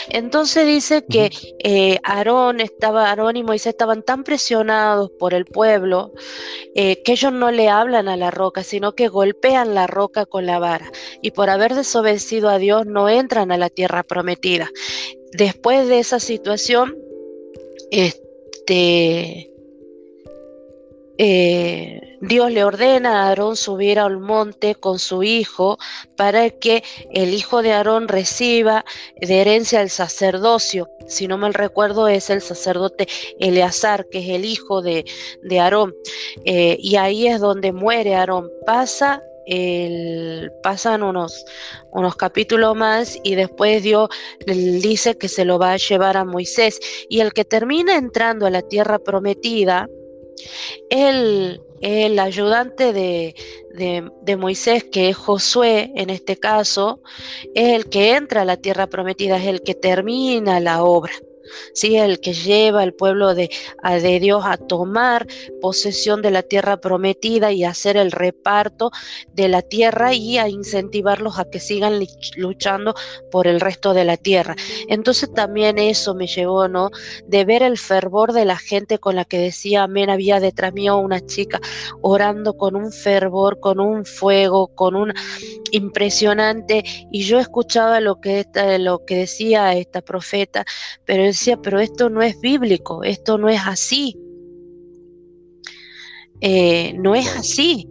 [0.09, 1.31] Entonces dice que
[1.65, 6.13] eh, Aarón estaba, Aarón y Moisés estaban tan presionados por el pueblo
[6.75, 10.47] eh, que ellos no le hablan a la roca, sino que golpean la roca con
[10.47, 10.91] la vara.
[11.21, 14.71] Y por haber desobedecido a Dios no entran a la tierra prometida.
[15.33, 16.97] Después de esa situación,
[17.91, 19.51] este
[21.19, 25.77] eh, Dios le ordena a Aarón subir al monte con su hijo
[26.17, 28.85] para que el hijo de Aarón reciba
[29.21, 30.89] de herencia el sacerdocio.
[31.09, 33.09] Si no mal recuerdo, es el sacerdote
[33.41, 35.05] Eleazar, que es el hijo de,
[35.59, 35.95] Aarón.
[36.45, 38.49] Eh, y ahí es donde muere Aarón.
[38.67, 41.45] Pasa el, pasan unos,
[41.91, 44.09] unos capítulos más y después Dios
[44.47, 46.79] dice que se lo va a llevar a Moisés.
[47.09, 49.89] Y el que termina entrando a la tierra prometida,
[50.89, 57.03] el, el ayudante de, Moisés, que es Josué en este caso,
[57.55, 61.13] es el que entra a la tierra prometida, es el que termina la obra.
[61.75, 61.97] ¿Sí?
[61.97, 63.51] el que lleva al pueblo de,
[63.83, 65.27] de, Dios a tomar
[65.61, 68.91] posesión de la tierra prometida y hacer el reparto
[69.35, 72.05] de la tierra y a incentivarlos a que sigan
[72.37, 72.95] luchando
[73.31, 74.57] por el resto de la tierra.
[74.89, 76.91] Entonces también eso me llevó, ¿no?
[77.27, 80.97] De ver el fervor de la gente con la que decía amén, había detrás mío
[80.99, 81.61] una chica
[82.01, 85.13] orando con un fervor, con un fuego, con un
[85.73, 88.47] impresionante y yo escuchaba lo que,
[88.79, 90.65] lo que decía esta profeta,
[91.05, 94.17] pero decía, pero esto no es bíblico, esto no es así.
[96.41, 97.89] Eh, no es así,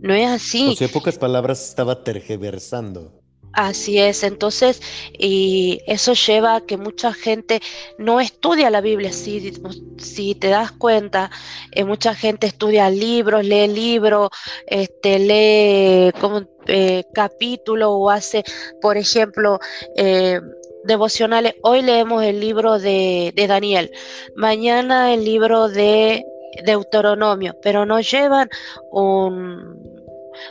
[0.00, 0.76] no es así.
[0.78, 3.22] O pocas palabras estaba tergiversando.
[3.54, 4.80] Así es, entonces,
[5.18, 7.60] y eso lleva a que mucha gente
[7.98, 9.12] no estudia la Biblia.
[9.12, 9.52] Si,
[9.98, 11.30] si te das cuenta,
[11.72, 14.30] eh, mucha gente estudia libros, lee libros,
[14.66, 18.42] este, lee como, eh, capítulo o hace,
[18.80, 19.58] por ejemplo,
[19.96, 20.40] eh,
[20.84, 21.54] devocionales.
[21.62, 23.90] Hoy leemos el libro de, de Daniel,
[24.34, 26.24] mañana el libro de
[26.64, 28.48] Deuteronomio, pero no llevan
[28.90, 29.92] un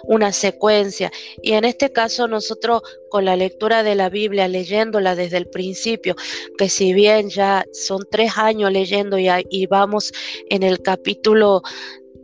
[0.04, 1.12] una secuencia.
[1.42, 6.16] Y en este caso nosotros con la lectura de la Biblia, leyéndola desde el principio,
[6.58, 10.12] que si bien ya son tres años leyendo y, y vamos
[10.50, 11.62] en el capítulo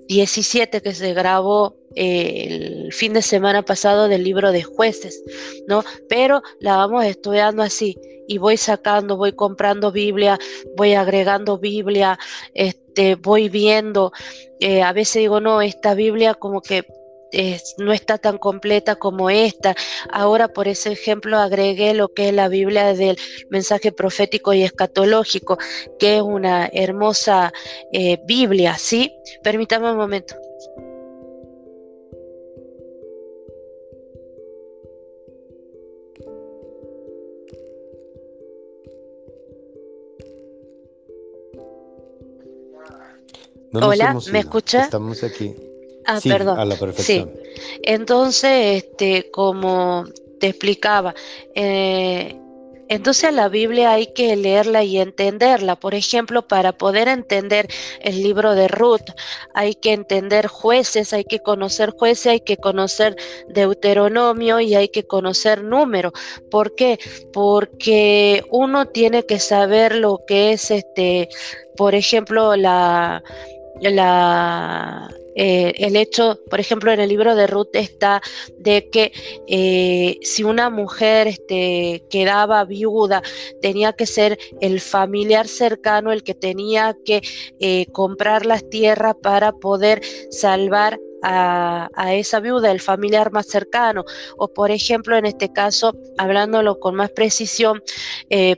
[0.08, 5.24] 17 que se grabó el fin de semana pasado del libro de jueces,
[5.68, 5.84] ¿no?
[6.08, 10.38] Pero la vamos estudiando así y voy sacando, voy comprando Biblia,
[10.76, 12.20] voy agregando Biblia,
[12.54, 14.12] este, voy viendo,
[14.60, 16.86] eh, a veces digo, no, esta Biblia como que
[17.78, 19.76] no está tan completa como esta.
[20.10, 23.18] Ahora, por ese ejemplo, agregué lo que es la Biblia del
[23.50, 25.58] mensaje profético y escatológico,
[26.00, 27.52] que es una hermosa
[27.92, 29.14] eh, Biblia, ¿sí?
[29.44, 30.36] Permítame un momento.
[43.74, 44.84] Hola, ¿me escucha?
[44.84, 45.56] Estamos aquí.
[46.06, 46.60] Ah, perdón.
[46.60, 47.32] A la perfección.
[47.34, 47.62] Sí.
[47.84, 50.06] Entonces, este, como
[50.40, 51.14] te explicaba,
[51.54, 52.40] eh,
[52.90, 55.76] entonces la Biblia hay que leerla y entenderla.
[55.76, 57.68] Por ejemplo, para poder entender
[58.00, 59.12] el libro de Ruth,
[59.54, 63.18] hay que entender jueces, hay que conocer jueces, hay que conocer
[63.50, 66.14] Deuteronomio y hay que conocer número.
[66.50, 66.98] ¿Por qué?
[67.34, 71.28] Porque uno tiene que saber lo que es este,
[71.76, 73.22] por ejemplo, la
[73.82, 75.10] la,
[75.40, 78.24] eh, el hecho, por ejemplo, en el libro de Ruth está
[78.58, 79.12] de que
[79.48, 83.22] eh, si una mujer este, quedaba viuda,
[83.62, 87.22] tenía que ser el familiar cercano el que tenía que
[87.60, 90.02] eh, comprar las tierras para poder
[90.32, 94.06] salvar a, esa viuda, el familiar más cercano.
[94.38, 97.84] O por ejemplo, en este caso, hablándolo con más precisión,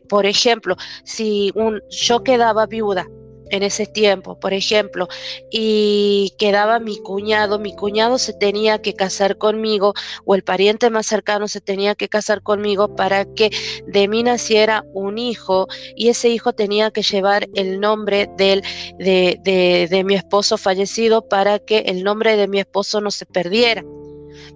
[0.08, 3.08] por ejemplo, si un, yo quedaba viuda
[3.50, 5.08] en ese tiempo, por ejemplo,
[5.52, 9.93] y quedaba mi cuñado, mi cuñado se tenía que casar conmigo
[10.26, 13.52] o el pariente más cercano se tenía que casar conmigo para que
[13.88, 18.64] de mí naciera un hijo y ese hijo tenía que llevar el nombre del,
[18.97, 23.26] de, de, de mi esposo fallecido para que el nombre de mi esposo no se
[23.26, 23.84] perdiera.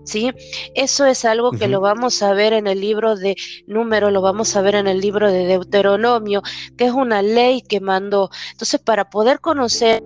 [0.04, 0.32] ¿Sí?
[0.76, 3.36] Eso es algo que lo vamos a ver en el libro de
[3.68, 6.42] Número, lo vamos a ver en el libro de Deuteronomio,
[6.78, 8.30] que es una ley que mandó.
[8.52, 10.04] Entonces, para poder conocer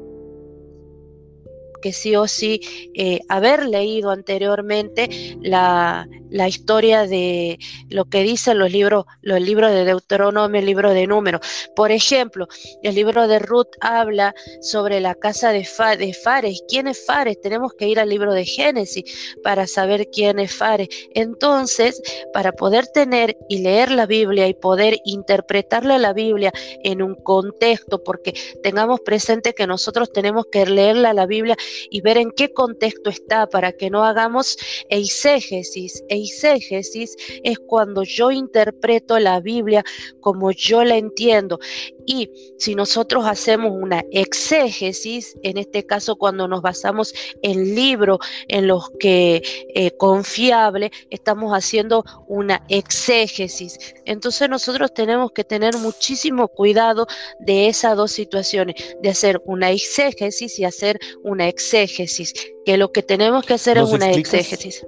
[1.81, 2.61] que sí o sí
[2.93, 7.59] eh, haber leído anteriormente la, la, historia de
[7.89, 11.41] lo que dicen los libros, los libros de Deuteronomio, el libro de Números.
[11.75, 12.47] Por ejemplo,
[12.83, 15.67] el libro de Ruth habla sobre la casa de,
[15.97, 16.63] de Fares.
[16.67, 17.39] ¿Quién es Fares?
[17.41, 20.87] Tenemos que ir al libro de Génesis para saber quién es Fares.
[21.13, 22.01] Entonces,
[22.33, 26.51] para poder tener y leer la Biblia y poder interpretarle la Biblia
[26.83, 31.55] en un contexto, porque tengamos presente que nosotros tenemos que leerla la Biblia
[31.89, 34.57] y ver en qué contexto está para que no hagamos
[34.89, 36.03] eisegesis.
[36.09, 39.83] Eisegesis es cuando yo interpreto la Biblia
[40.19, 41.59] como yo la entiendo.
[42.07, 48.65] Y si nosotros hacemos una exégesis, en este caso cuando nos basamos en libros en
[48.65, 49.43] los que
[49.75, 53.77] eh, confiable, estamos haciendo una exégesis.
[54.05, 57.07] Entonces nosotros tenemos que tener muchísimo cuidado
[57.39, 62.33] de esas dos situaciones, de hacer una exégesis y hacer una exégesis,
[62.65, 64.87] que lo que tenemos que hacer es una exégesis.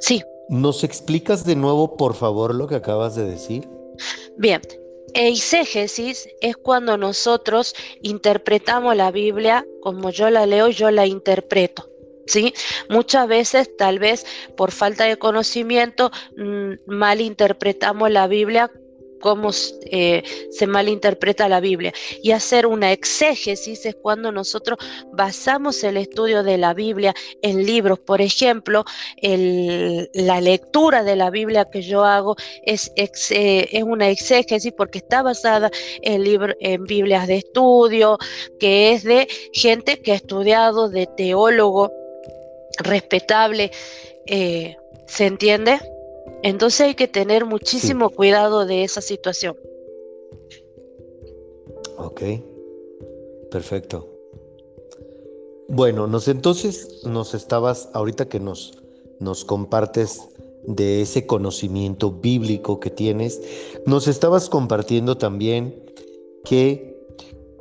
[0.00, 0.22] Sí.
[0.48, 3.68] ¿Nos explicas de nuevo, por favor, lo que acabas de decir?
[4.36, 4.60] Bien,
[5.14, 11.88] Eisegesis es cuando nosotros interpretamos la Biblia como yo la leo, yo la interpreto.
[12.26, 12.54] ¿Sí?
[12.88, 14.24] Muchas veces, tal vez
[14.56, 18.70] por falta de conocimiento, mm, mal interpretamos la Biblia
[19.24, 19.52] cómo
[19.86, 21.94] eh, se malinterpreta la Biblia.
[22.22, 24.78] Y hacer una exégesis es cuando nosotros
[25.14, 27.98] basamos el estudio de la Biblia en libros.
[28.00, 28.84] Por ejemplo,
[29.22, 35.22] la lectura de la Biblia que yo hago es, eh, es una exégesis porque está
[35.22, 35.70] basada
[36.02, 38.18] en, libro, en Biblias de estudio,
[38.60, 41.90] que es de gente que ha estudiado, de teólogo
[42.76, 43.70] respetable.
[44.26, 45.80] Eh, ¿Se entiende?
[46.42, 49.56] Entonces hay que tener muchísimo cuidado de esa situación.
[51.96, 52.22] Ok,
[53.50, 54.08] perfecto.
[55.68, 58.82] Bueno, nos entonces nos estabas, ahorita que nos,
[59.20, 60.28] nos compartes
[60.66, 63.40] de ese conocimiento bíblico que tienes,
[63.86, 65.82] nos estabas compartiendo también
[66.44, 66.94] que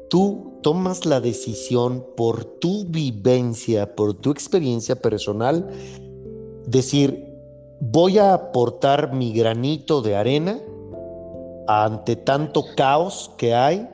[0.10, 5.70] tú tomas la decisión por tu vivencia, por tu experiencia personal,
[6.66, 7.33] decir,
[7.92, 10.60] voy a aportar mi granito de arena
[11.68, 13.88] ante tanto caos que hay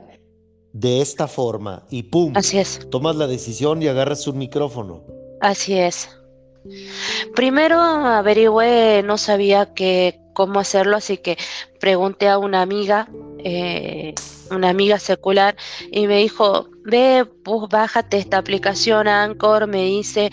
[0.72, 2.32] de esta forma y pum.
[2.36, 2.88] Así es.
[2.90, 5.02] Tomas la decisión y agarras un micrófono.
[5.40, 6.08] Así es.
[7.34, 11.36] Primero averigüé, no sabía que, cómo hacerlo, así que
[11.80, 13.08] pregunté a una amiga,
[13.44, 14.14] eh,
[14.50, 15.56] una amiga secular,
[15.92, 20.30] y me dijo, ve, pues bájate esta aplicación Anchor, me dice,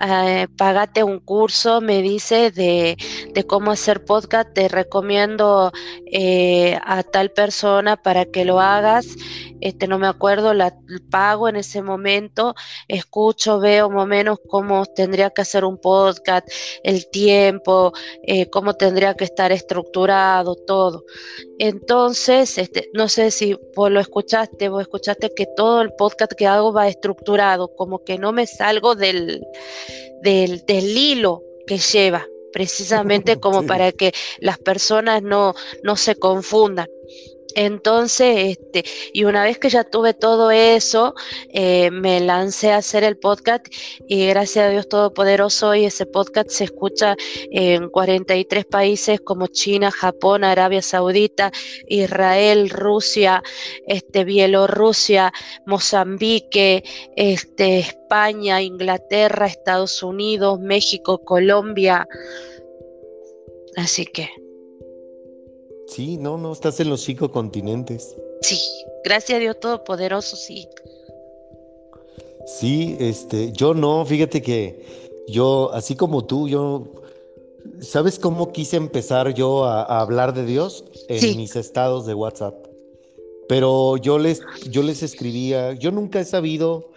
[0.00, 2.96] eh, pagate un curso, me dice de,
[3.46, 5.70] cómo hacer podcast, te recomiendo
[6.06, 9.06] eh, a tal persona para que lo hagas,
[9.60, 10.74] este no me acuerdo, la
[11.10, 12.54] pago en ese momento,
[12.86, 16.48] escucho, veo más o menos cómo tendría que hacer un podcast,
[16.84, 17.92] el tiempo,
[18.50, 21.04] cómo tendría que estar estructurado, todo.
[21.58, 26.46] Entonces, este, no sé si vos lo escuchaste, vos escuchaste que todo el podcast que
[26.46, 29.44] hago va estructurado, como que no me salgo del,
[30.22, 30.62] del,
[30.96, 36.88] hilo que lleva, precisamente como para que las personas no, no se confundan.
[37.54, 41.14] Entonces, este, y una vez que ya tuve todo eso,
[41.52, 43.66] eh, me lancé a hacer el podcast
[44.06, 47.16] y gracias a Dios Todopoderoso y ese podcast se escucha
[47.50, 51.50] en 43 países como China, Japón, Arabia Saudita,
[51.88, 53.42] Israel, Rusia,
[53.86, 55.32] este, Bielorrusia,
[55.66, 56.84] Mozambique,
[57.16, 62.06] este, España, Inglaterra, Estados Unidos, México, Colombia.
[63.76, 64.28] Así que
[65.88, 68.14] Sí, no, no, estás en los cinco continentes.
[68.42, 68.60] Sí,
[69.04, 70.68] gracias a Dios Todopoderoso, sí.
[72.46, 74.84] Sí, este, yo no, fíjate que
[75.28, 76.84] yo, así como tú, yo,
[77.80, 80.84] ¿sabes cómo quise empezar yo a, hablar de Dios?
[81.08, 82.54] En mis estados de WhatsApp.
[83.48, 86.90] Pero yo les, yo les escribía, yo nunca he sabido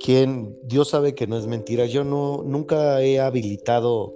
[0.00, 4.14] quién, Dios sabe que no es mentira, yo no, nunca he habilitado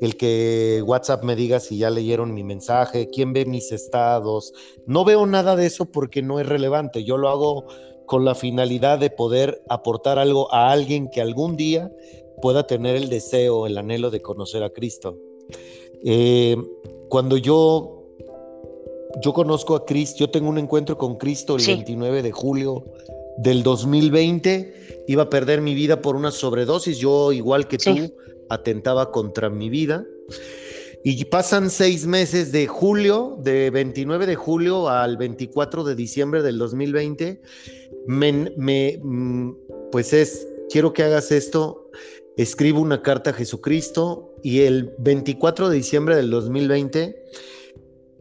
[0.00, 4.52] el que WhatsApp me diga si ya leyeron mi mensaje, quién ve mis estados.
[4.86, 7.04] No veo nada de eso porque no es relevante.
[7.04, 7.66] Yo lo hago
[8.06, 11.92] con la finalidad de poder aportar algo a alguien que algún día
[12.40, 15.16] pueda tener el deseo, el anhelo de conocer a Cristo.
[16.04, 16.56] Eh,
[17.08, 18.04] cuando yo,
[19.20, 22.84] yo conozco a Cristo, yo tengo un encuentro con Cristo el 29 de julio
[23.38, 28.12] del 2020, iba a perder mi vida por una sobredosis, yo igual que tú
[28.48, 30.04] atentaba contra mi vida.
[31.04, 36.58] Y pasan seis meses de julio, de 29 de julio al 24 de diciembre del
[36.58, 37.40] 2020.
[38.06, 39.52] Me, mm,
[39.92, 41.90] pues es, quiero que hagas esto.
[42.36, 47.24] Escribo una carta a Jesucristo y el 24 de diciembre del 2020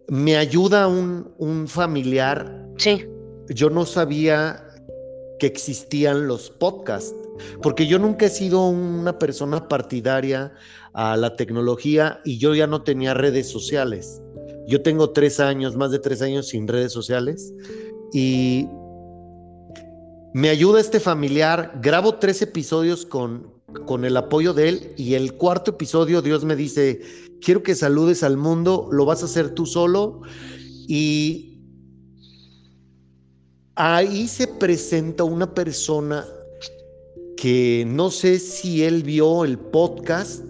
[0.09, 2.67] me ayuda un, un familiar.
[2.77, 3.05] Sí.
[3.49, 4.63] Yo no sabía
[5.39, 7.15] que existían los podcasts
[7.61, 10.53] porque yo nunca he sido una persona partidaria
[10.93, 14.21] a la tecnología y yo ya no tenía redes sociales.
[14.67, 17.53] Yo tengo tres años, más de tres años sin redes sociales
[18.13, 18.67] y
[20.33, 23.53] me ayuda este familiar, grabo tres episodios con,
[23.85, 27.01] con el apoyo de él y el cuarto episodio Dios me dice,
[27.41, 30.21] quiero que saludes al mundo, lo vas a hacer tú solo
[30.87, 31.59] y
[33.75, 36.25] ahí se presenta una persona
[37.37, 40.43] que no sé si él vio el podcast,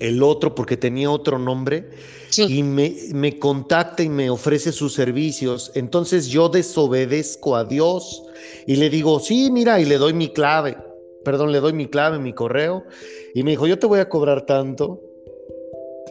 [0.00, 1.90] el otro, porque tenía otro nombre,
[2.36, 5.70] y me, me, contacta y me ofrece sus servicios.
[5.74, 8.24] Entonces yo desobedezco a Dios
[8.66, 10.76] y le digo, sí, mira, y le doy mi clave,
[11.24, 12.84] perdón, le doy mi clave, mi correo,
[13.34, 15.00] y me dijo, yo te voy a cobrar tanto.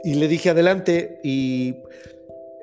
[0.05, 1.75] Y le dije, adelante, y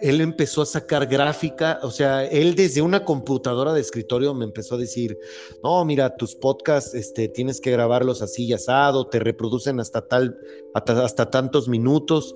[0.03, 4.75] él empezó a sacar gráfica, o sea, él desde una computadora de escritorio me empezó
[4.75, 5.19] a decir,
[5.63, 10.39] no, mira, tus podcasts, este, tienes que grabarlos así y asado, te reproducen hasta tal,
[10.75, 12.35] hasta, tantos minutos.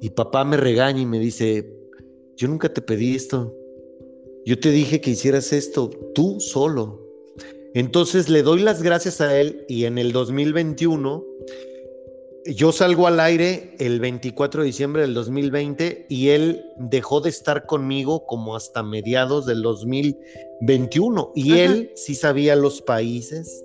[0.00, 1.72] Y papá me regaña y me dice,
[2.36, 3.54] yo nunca te pedí esto.
[4.46, 7.06] Yo te dije que hicieras esto tú solo.
[7.74, 11.29] Entonces le doy las gracias a él y en el 2021
[12.46, 17.66] yo salgo al aire el 24 de diciembre del 2020 y él dejó de estar
[17.66, 23.64] conmigo como hasta mediados del 2021 y él sí sabía los países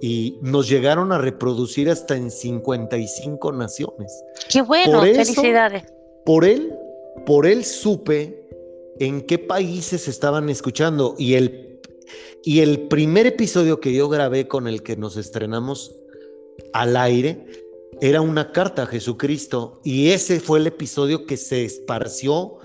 [0.00, 4.22] y nos llegaron a reproducir hasta en 55 naciones.
[4.50, 5.84] Qué bueno, felicidades.
[6.26, 6.74] Por él,
[7.24, 8.46] por él supe
[8.98, 11.80] en qué países estaban escuchando y el
[12.46, 15.96] y el primer episodio que yo grabé con el que nos estrenamos
[16.74, 17.63] al aire
[18.00, 22.58] era una carta a Jesucristo y ese fue el episodio que se esparció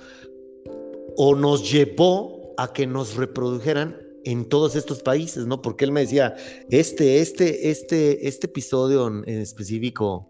[1.18, 5.62] o nos llevó a que nos reprodujeran en todos estos países, ¿no?
[5.62, 6.36] Porque él me decía,
[6.70, 10.30] este, este, este, este episodio en específico,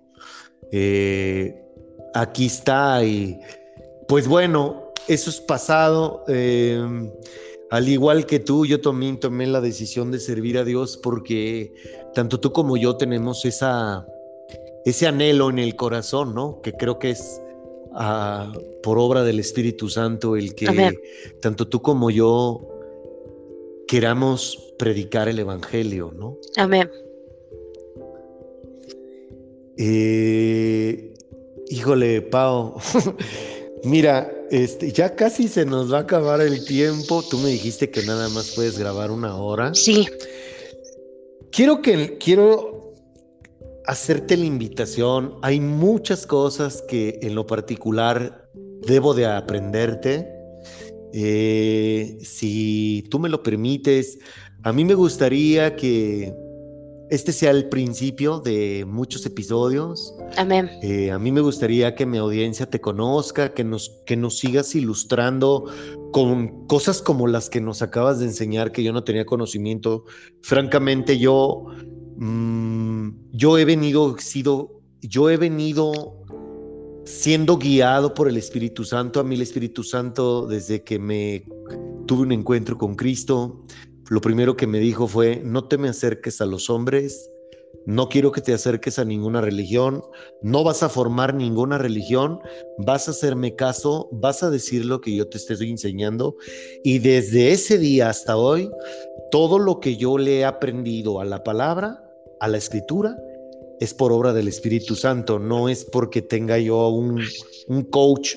[0.72, 1.64] eh,
[2.14, 3.40] aquí está y
[4.08, 6.24] pues bueno, eso es pasado.
[6.28, 7.12] Em,
[7.72, 11.74] al igual que tú, yo también tomé la decisión de servir a Dios porque
[12.16, 14.08] tanto tú como yo tenemos esa
[14.90, 16.62] ese anhelo en el corazón, ¿no?
[16.62, 17.42] Que creo que es
[17.94, 18.52] ah,
[18.84, 20.98] por obra del Espíritu Santo el que
[21.42, 22.68] tanto tú como yo
[23.88, 26.38] queramos predicar el Evangelio, ¿no?
[26.58, 26.90] Amén.
[29.78, 31.14] Eh,
[31.70, 32.76] híjole, Pau,
[33.84, 37.24] mira, este, ya casi se nos va a acabar el tiempo.
[37.30, 39.74] Tú me dijiste que nada más puedes grabar una hora.
[39.74, 40.08] Sí.
[41.52, 42.79] Quiero que quiero
[43.90, 45.34] hacerte la invitación.
[45.42, 48.48] Hay muchas cosas que en lo particular
[48.86, 50.28] debo de aprenderte.
[51.12, 54.20] Eh, si tú me lo permites,
[54.62, 56.32] a mí me gustaría que
[57.10, 60.14] este sea el principio de muchos episodios.
[60.38, 60.70] Amén.
[60.84, 64.76] Eh, a mí me gustaría que mi audiencia te conozca, que nos, que nos sigas
[64.76, 65.66] ilustrando
[66.12, 70.06] con cosas como las que nos acabas de enseñar, que yo no tenía conocimiento.
[70.44, 71.66] Francamente, yo
[72.22, 72.79] Mm,
[73.32, 76.20] yo he venido, sido, yo he venido
[77.06, 79.20] siendo guiado por el Espíritu Santo.
[79.20, 81.46] A mí el Espíritu Santo, desde que me
[82.06, 83.66] tuve un encuentro con Cristo,
[84.10, 87.30] lo primero que me dijo fue, no te me acerques a los hombres,
[87.86, 90.04] no quiero que te acerques a ninguna religión,
[90.42, 92.40] no vas a formar ninguna religión,
[92.78, 96.36] vas a hacerme caso, vas a decir lo que yo te estoy enseñando.
[96.84, 98.70] Y desde ese día hasta hoy,
[99.32, 102.09] todo lo que yo le he aprendido a la palabra,
[102.40, 103.18] a la escritura,
[103.80, 107.22] es por obra del Espíritu Santo, no es porque tenga yo un,
[107.90, 108.36] coach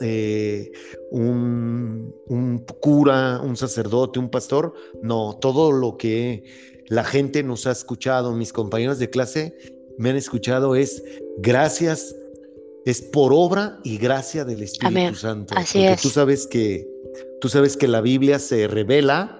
[0.00, 0.72] eh,
[1.10, 4.72] un, un, cura, un sacerdote, un pastor.
[5.02, 6.44] No, todo lo que
[6.88, 9.54] la gente nos ha escuchado, mis compañeros de clase
[9.98, 11.02] me han escuchado, es
[11.38, 12.16] gracias,
[12.86, 15.54] es por obra y gracia del Espíritu Santo.
[15.56, 16.88] Así porque tú sabes que
[17.40, 19.39] tú sabes que la Biblia se revela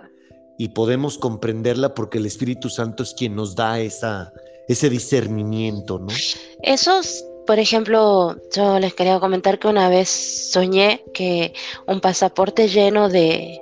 [0.61, 4.31] y podemos comprenderla porque el Espíritu Santo es quien nos da esa,
[4.69, 6.09] ese discernimiento, ¿no?
[6.63, 10.11] Esos, por ejemplo, yo les quería comentar que una vez
[10.53, 11.55] soñé que
[11.87, 13.59] un pasaporte lleno de,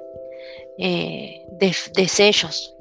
[0.78, 2.74] eh, de sellos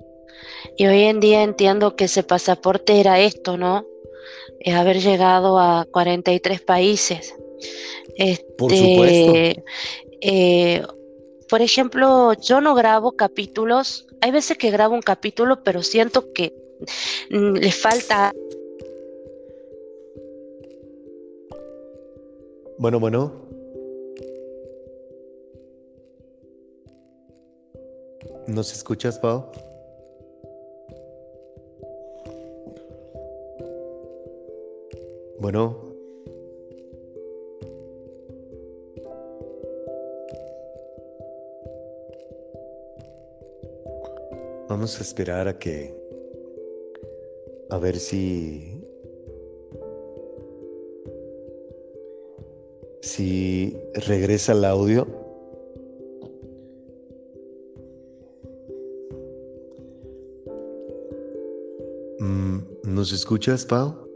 [0.77, 3.85] y hoy en día entiendo que ese pasaporte era esto, ¿no?
[4.59, 7.35] Es haber llegado a 43 países.
[8.57, 9.63] por este, supuesto.
[10.21, 10.81] Eh,
[11.49, 14.07] por ejemplo, yo no grabo capítulos.
[14.21, 16.53] Hay veces que grabo un capítulo, pero siento que
[17.29, 18.31] mm, le falta.
[22.77, 23.47] Bueno, bueno.
[28.47, 29.51] ¿Nos escuchas, Pau?
[35.39, 35.86] Bueno.
[44.77, 45.91] Vamos a esperar a que...
[47.71, 48.79] A ver si...
[53.01, 53.75] Si
[54.07, 55.07] regresa el audio.
[62.19, 64.06] Mm, ¿Nos escuchas, Pau?